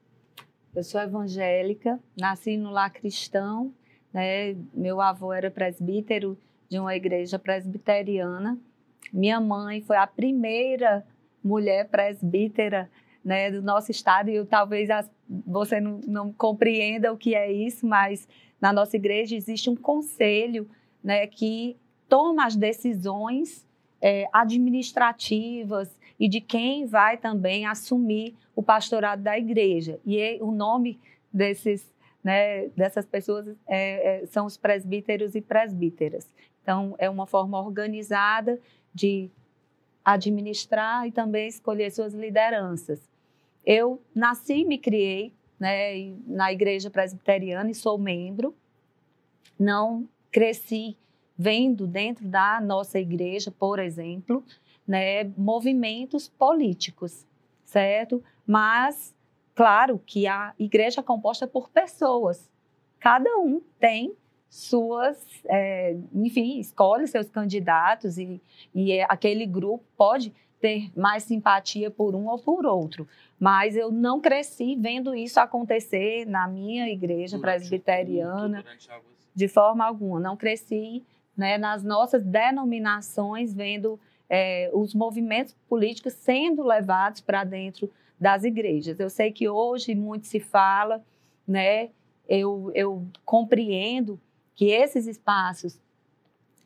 [0.75, 3.73] Eu sou evangélica, nasci no lar cristão,
[4.13, 4.55] né?
[4.71, 6.37] meu avô era presbítero
[6.69, 8.59] de uma igreja presbiteriana,
[9.11, 11.03] minha mãe foi a primeira
[11.43, 12.89] mulher presbítera
[13.23, 17.51] né, do nosso estado, e eu, talvez as, você não, não compreenda o que é
[17.51, 18.28] isso, mas
[18.59, 20.69] na nossa igreja existe um conselho
[21.03, 23.65] né, que toma as decisões
[24.01, 29.99] é, administrativas e de quem vai também assumir o pastorado da igreja.
[30.05, 30.99] E o nome
[31.32, 31.88] desses,
[32.23, 36.28] né, dessas pessoas é, é, são os presbíteros e presbíteras.
[36.61, 38.59] Então, é uma forma organizada
[38.93, 39.30] de
[40.03, 42.99] administrar e também escolher suas lideranças.
[43.68, 48.55] Eu nasci e me criei né, na igreja presbiteriana e sou membro.
[49.59, 50.95] Não cresci
[51.38, 54.41] vendo dentro da nossa igreja, por exemplo,
[54.88, 57.28] né, movimentos políticos,
[57.65, 58.24] certo?
[58.45, 59.13] Mas,
[59.53, 62.49] claro que a igreja é composta por pessoas.
[63.01, 64.15] Cada um tem
[64.49, 68.41] suas, é, enfim, escolhe seus candidatos e,
[68.74, 73.07] e é, aquele grupo pode ter mais simpatia por um ou por outro.
[73.39, 78.63] Mas eu não cresci vendo isso acontecer na minha igreja presbiteriana
[79.35, 80.19] de forma alguma.
[80.19, 81.03] Não cresci
[81.35, 83.99] né, nas nossas denominações vendo
[84.29, 88.99] é, os movimentos políticos sendo levados para dentro das igrejas.
[88.99, 91.03] Eu sei que hoje muito se fala,
[91.47, 91.91] né,
[92.27, 94.19] eu, eu compreendo
[94.55, 95.79] que esses espaços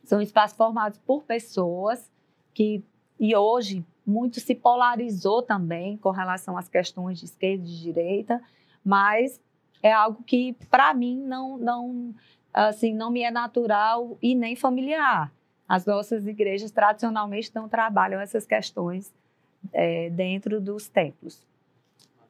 [0.02, 2.10] são espaços formados por pessoas
[2.54, 2.82] que,
[3.22, 8.42] e hoje, muito se polarizou também com relação às questões de esquerda e de direita,
[8.84, 9.40] mas
[9.80, 12.12] é algo que, para mim, não, não,
[12.52, 15.32] assim, não me é natural e nem familiar.
[15.68, 19.14] As nossas igrejas tradicionalmente não trabalham essas questões
[19.72, 21.46] é, dentro dos templos.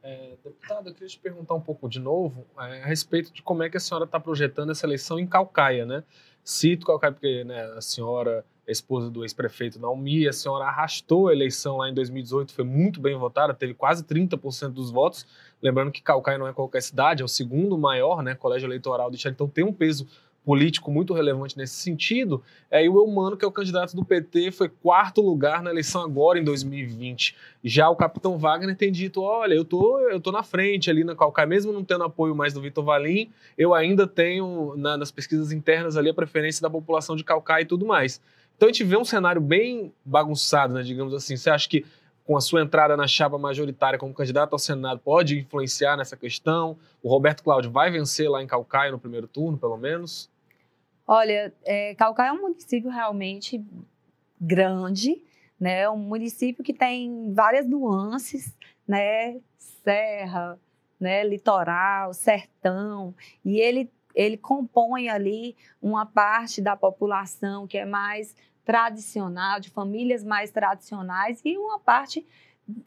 [0.03, 3.63] É, deputada, eu queria te perguntar um pouco de novo é, a respeito de como
[3.63, 6.05] é que a senhora está projetando essa eleição em Calcaia, né?
[6.45, 11.79] Cito Calcaia porque né, a senhora esposa do ex-prefeito Naumi, a senhora arrastou a eleição
[11.79, 15.27] lá em 2018, foi muito bem votada, teve quase 30% dos votos.
[15.61, 19.17] Lembrando que Calcaia não é qualquer cidade, é o segundo maior né, colégio eleitoral do
[19.17, 20.07] Estado, então tem um peso
[20.45, 22.43] político muito relevante nesse sentido.
[22.71, 26.03] É, e o Eumano, que é o candidato do PT, foi quarto lugar na eleição
[26.03, 27.37] agora em 2020.
[27.63, 31.15] Já o capitão Wagner tem dito: olha, eu tô, eu tô na frente ali na
[31.15, 35.53] Calcaia, mesmo não tendo apoio mais do Vitor Valim, eu ainda tenho na, nas pesquisas
[35.53, 38.21] internas ali a preferência da população de Calcaia e tudo mais.
[38.63, 41.37] Então a gente vê um cenário bem bagunçado, né, digamos assim.
[41.37, 41.85] Você acha que
[42.25, 46.79] com a sua entrada na chapa majoritária como candidato ao Senado pode influenciar nessa questão?
[47.03, 50.31] O Roberto Cláudio vai vencer lá em Calcaia no primeiro turno, pelo menos?
[51.05, 53.61] Olha, é, Calcaia é um município realmente
[54.41, 55.21] grande,
[55.59, 55.91] né?
[55.91, 58.57] Um município que tem várias nuances,
[58.87, 59.41] né?
[59.59, 60.57] Serra,
[61.01, 61.25] né?
[61.25, 63.13] Litoral, sertão,
[63.45, 70.25] e ele ele compõe ali uma parte da população que é mais tradicional, de famílias
[70.25, 72.27] mais tradicionais, e uma parte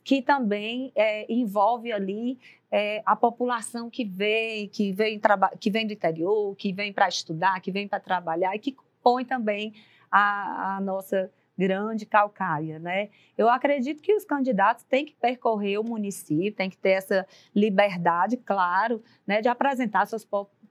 [0.03, 2.39] que também é, envolve ali
[2.71, 5.19] é, a população que vem, que vem,
[5.59, 9.25] que vem do interior, que vem para estudar, que vem para trabalhar e que compõe
[9.25, 9.73] também
[10.09, 13.09] a, a nossa grande calcária, né?
[13.37, 18.35] Eu acredito que os candidatos têm que percorrer o município, têm que ter essa liberdade,
[18.37, 20.25] claro, né, de apresentar suas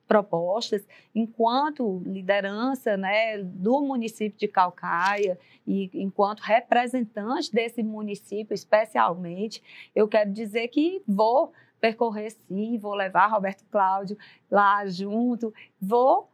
[0.06, 9.62] propostas, enquanto liderança né, do município de Calcaia e enquanto representante desse município, especialmente,
[9.94, 14.16] eu quero dizer que vou percorrer sim, vou levar Roberto Cláudio
[14.50, 16.28] lá junto, vou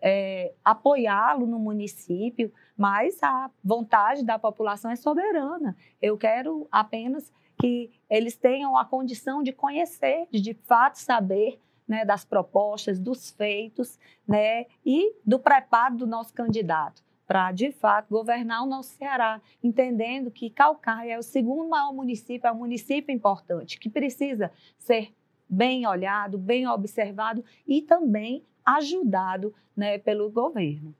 [0.00, 5.76] é, apoiá-lo no município, mas a vontade da população é soberana.
[6.00, 11.60] Eu quero apenas que eles tenham a condição de conhecer, de de fato saber
[11.92, 18.08] né, das propostas, dos feitos né, e do preparo do nosso candidato para, de fato,
[18.08, 23.14] governar o nosso Ceará, entendendo que Calcaia é o segundo maior município, é um município
[23.14, 25.14] importante, que precisa ser
[25.46, 30.94] bem olhado, bem observado e também ajudado né, pelo governo.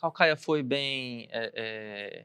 [0.00, 2.24] Calcaia foi bem, é, é,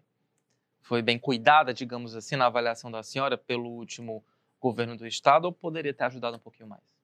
[0.82, 4.24] foi bem cuidada, digamos assim, na avaliação da senhora pelo último
[4.60, 6.99] governo do estado ou poderia ter ajudado um pouquinho mais?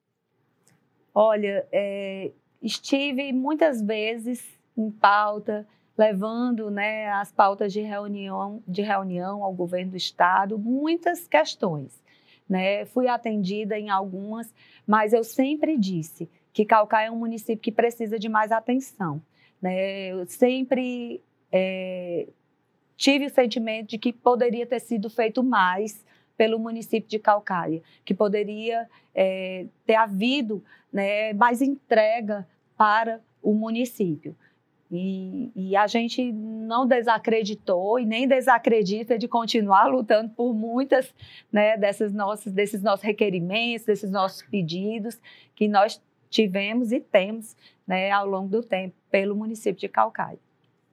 [1.18, 4.46] Olha, é, estive muitas vezes
[4.78, 5.66] em pauta,
[5.98, 12.04] levando né, as pautas de reunião, de reunião ao governo do estado, muitas questões.
[12.50, 12.86] Né?
[12.88, 14.54] Fui atendida em algumas,
[14.86, 19.22] mas eu sempre disse que Calcaia é um município que precisa de mais atenção.
[19.62, 20.08] Né?
[20.08, 22.28] Eu sempre é,
[22.98, 26.06] tive o sentimento de que poderia ter sido feito mais
[26.38, 34.36] pelo município de Calcaia, que poderia é, ter havido né, mais entrega para o município.
[34.92, 41.14] E, e, a gente não desacreditou e nem desacredita de continuar lutando por muitas
[41.52, 45.20] né, dessas nossas, desses nossos requerimentos, desses nossos pedidos
[45.56, 47.58] que nós tivemos e temos
[47.88, 50.40] né, ao longo do tempo pelo município de Calcaia.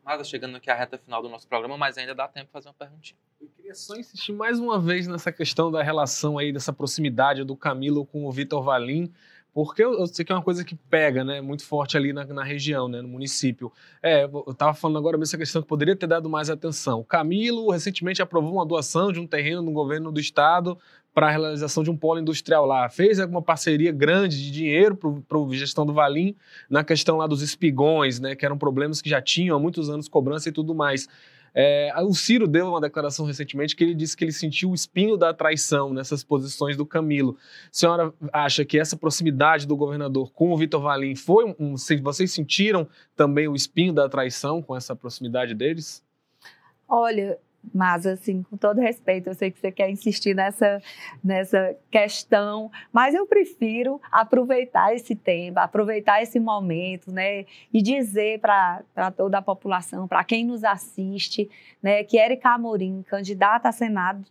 [0.05, 2.69] Nada, chegando aqui à reta final do nosso programa, mas ainda dá tempo de fazer
[2.69, 3.19] uma perguntinha.
[3.43, 7.57] Eu queria só insistir mais uma vez nessa questão da relação aí, dessa proximidade do
[7.57, 9.13] Camilo com o Vitor Valim,
[9.53, 12.25] porque eu, eu, sei que é uma coisa que pega, né, muito forte ali na,
[12.25, 13.73] na região, né, no município.
[14.01, 17.01] É, eu estava falando agora mesmo essa questão que poderia ter dado mais atenção.
[17.01, 20.79] O Camilo recentemente aprovou uma doação de um terreno no governo do estado
[21.13, 22.89] para a realização de um polo industrial lá.
[22.89, 26.37] Fez alguma parceria grande de dinheiro para a gestão do Valim
[26.71, 30.09] na questão lá dos espigões, né, que eram problemas que já tinham há muitos anos
[30.09, 31.09] cobrança e tudo mais.
[31.55, 35.17] É, o Ciro deu uma declaração recentemente que ele disse que ele sentiu o espinho
[35.17, 37.37] da traição nessas posições do Camilo.
[37.67, 41.75] A senhora acha que essa proximidade do governador com o Vitor Valim foi um.
[42.03, 46.03] Vocês sentiram também o espinho da traição com essa proximidade deles?
[46.89, 47.39] Olha,
[47.75, 50.83] mas, assim, com todo respeito, eu sei que você quer insistir nessa,
[51.23, 57.45] nessa questão, mas eu prefiro aproveitar esse tempo, aproveitar esse momento, né?
[57.73, 58.83] E dizer para
[59.17, 61.49] toda a população, para quem nos assiste,
[61.83, 64.25] né, que Erika Amorim, candidata a Senado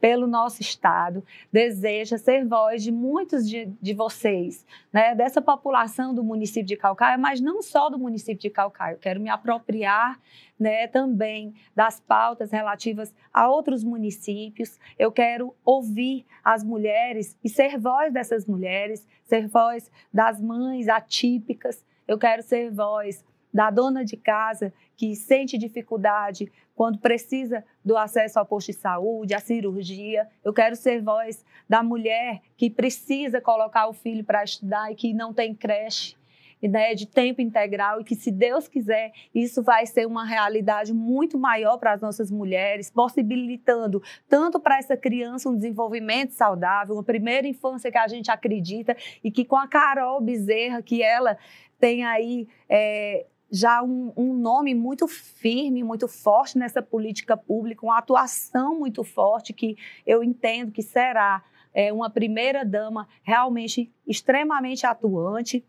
[0.00, 1.22] pelo nosso Estado,
[1.52, 7.18] deseja ser voz de muitos de, de vocês, né, dessa população do município de Calcaia,
[7.18, 8.94] mas não só do município de Calcaia.
[8.94, 10.18] Eu quero me apropriar
[10.58, 14.78] né, também das pautas relativas a outros municípios.
[14.98, 21.84] Eu quero ouvir as mulheres e ser voz dessas mulheres, ser voz das mães atípicas.
[22.08, 28.38] Eu quero ser voz da dona de casa que sente dificuldade quando precisa do acesso
[28.38, 30.26] ao posto de saúde, à cirurgia.
[30.42, 35.12] Eu quero ser voz da mulher que precisa colocar o filho para estudar e que
[35.12, 36.18] não tem creche.
[36.62, 41.38] Né, de tempo integral e que, se Deus quiser, isso vai ser uma realidade muito
[41.38, 47.48] maior para as nossas mulheres, possibilitando tanto para essa criança um desenvolvimento saudável, uma primeira
[47.48, 48.94] infância que a gente acredita
[49.24, 51.38] e que com a Carol Bezerra, que ela
[51.78, 57.98] tem aí é, já um, um, nome muito firme, muito forte nessa política pública, uma
[57.98, 59.76] atuação muito forte que
[60.06, 61.42] eu entendo que será
[61.74, 65.64] é, uma primeira dama realmente extremamente atuante,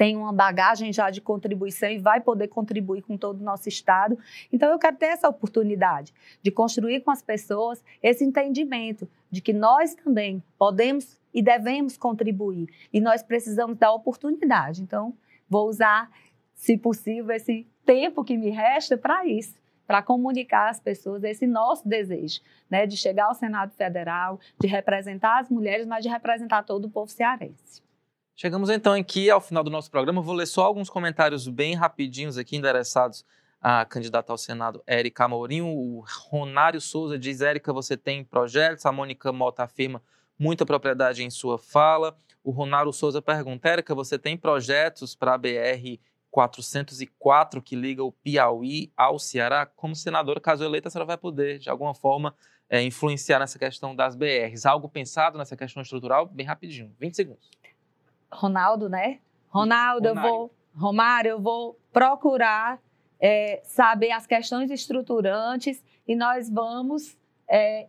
[0.00, 4.18] tem uma bagagem já de contribuição e vai poder contribuir com todo o nosso Estado.
[4.50, 9.52] Então, eu quero ter essa oportunidade de construir com as pessoas esse entendimento de que
[9.52, 14.80] nós também podemos e devemos contribuir e nós precisamos da oportunidade.
[14.82, 15.12] Então,
[15.50, 16.10] vou usar
[16.60, 19.54] se possível, esse tempo que me resta para isso,
[19.86, 25.40] para comunicar às pessoas esse nosso desejo, né, de chegar ao Senado Federal, de representar
[25.40, 27.82] as mulheres, mas de representar todo o povo cearense.
[28.36, 30.20] Chegamos então aqui ao final do nosso programa.
[30.20, 33.24] vou ler só alguns comentários bem rapidinhos aqui, endereçados
[33.58, 35.62] à candidata ao Senado, Érica Amorim.
[35.62, 38.84] O Ronário Souza diz, Érica, você tem projetos?
[38.84, 40.02] A Mônica Mota afirma
[40.38, 42.14] muita propriedade em sua fala.
[42.44, 45.98] O Ronário Souza pergunta, Érica, você tem projetos para a BR
[46.30, 51.58] 404 que liga o Piauí ao Ceará, como senadora, caso eleita, a senhora vai poder,
[51.58, 52.34] de alguma forma,
[52.68, 54.64] é, influenciar nessa questão das BRs.
[54.64, 56.26] Algo pensado nessa questão estrutural?
[56.26, 57.50] Bem rapidinho, 20 segundos.
[58.30, 59.18] Ronaldo, né?
[59.48, 62.78] Ronaldo, eu vou, Romário, eu vou procurar
[63.18, 67.16] é, saber as questões estruturantes e nós vamos,
[67.48, 67.88] é,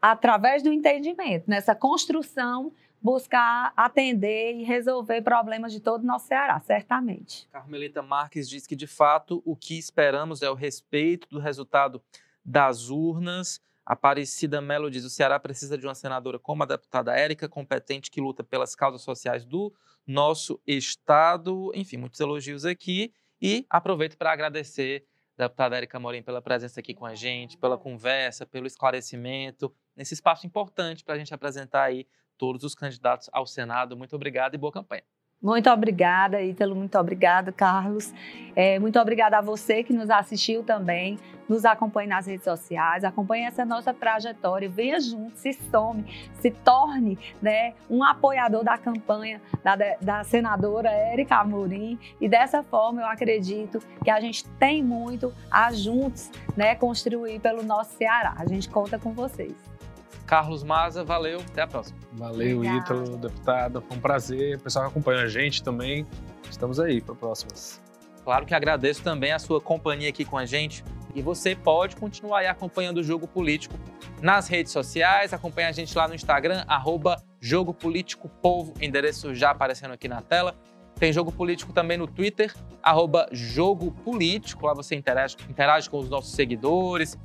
[0.00, 6.58] através do entendimento, nessa construção, buscar atender e resolver problemas de todo o nosso Ceará,
[6.60, 7.48] certamente.
[7.50, 12.02] Carmelita Marques diz que, de fato, o que esperamos é o respeito do resultado
[12.44, 13.60] das urnas.
[13.84, 18.20] Aparecida Melo diz: o Ceará precisa de uma senadora como a deputada Érica, competente, que
[18.20, 19.72] luta pelas causas sociais do
[20.06, 21.70] nosso Estado.
[21.74, 23.12] Enfim, muitos elogios aqui.
[23.40, 28.44] E aproveito para agradecer deputada Érica Morim pela presença aqui com a gente, pela conversa,
[28.44, 32.06] pelo esclarecimento, nesse espaço importante para a gente apresentar aí
[32.38, 33.96] todos os candidatos ao Senado.
[33.96, 35.02] Muito obrigado e boa campanha.
[35.40, 36.74] Muito obrigada, Ítalo.
[36.74, 38.12] Muito obrigada, Carlos.
[38.56, 41.16] É, muito obrigada a você que nos assistiu também,
[41.48, 46.04] nos acompanhe nas redes sociais, acompanhe essa nossa trajetória, venha junto, se some,
[46.40, 51.96] se torne né, um apoiador da campanha da, da senadora Érica Amorim.
[52.20, 57.62] E dessa forma, eu acredito que a gente tem muito a juntos né, construir pelo
[57.62, 58.34] nosso Ceará.
[58.36, 59.77] A gente conta com vocês.
[60.26, 61.98] Carlos Maza, valeu, até a próxima.
[62.12, 62.64] Valeu.
[62.64, 64.56] Ítalo, deputado, foi um prazer.
[64.56, 66.06] O pessoal que acompanha a gente também,
[66.50, 67.80] estamos aí para próximas.
[68.24, 70.84] Claro que agradeço também a sua companhia aqui com a gente.
[71.14, 73.74] E você pode continuar aí acompanhando o Jogo Político
[74.20, 75.32] nas redes sociais.
[75.32, 80.20] Acompanhe a gente lá no Instagram, arroba Jogo Político Povo, endereço já aparecendo aqui na
[80.20, 80.54] tela.
[80.96, 82.52] Tem Jogo Político também no Twitter,
[82.82, 84.66] arroba Jogo Político.
[84.66, 87.16] Lá você interage, interage com os nossos seguidores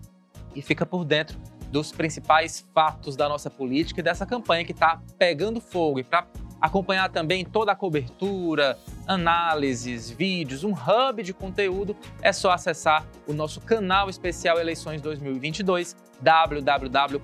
[0.56, 1.38] e fica por dentro
[1.74, 6.00] dos principais fatos da nossa política e dessa campanha que está pegando fogo.
[6.00, 6.28] E para
[6.62, 13.34] acompanhar também toda a cobertura, análises, vídeos, um hub de conteúdo, é só acessar o
[13.34, 17.18] nosso canal especial Eleições 2022, www.povo.com.br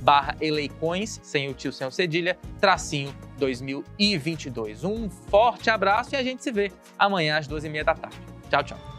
[0.00, 4.82] barra eleicões, sem o tio, sem o cedilha, tracinho 2022.
[4.82, 8.18] Um forte abraço e a gente se vê amanhã às 12h30 da tarde.
[8.50, 8.95] Tchau, tchau.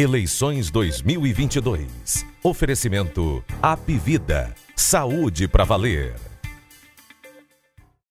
[0.00, 2.24] Eleições 2022.
[2.42, 4.54] Oferecimento Apivida.
[4.74, 6.29] Saúde para valer.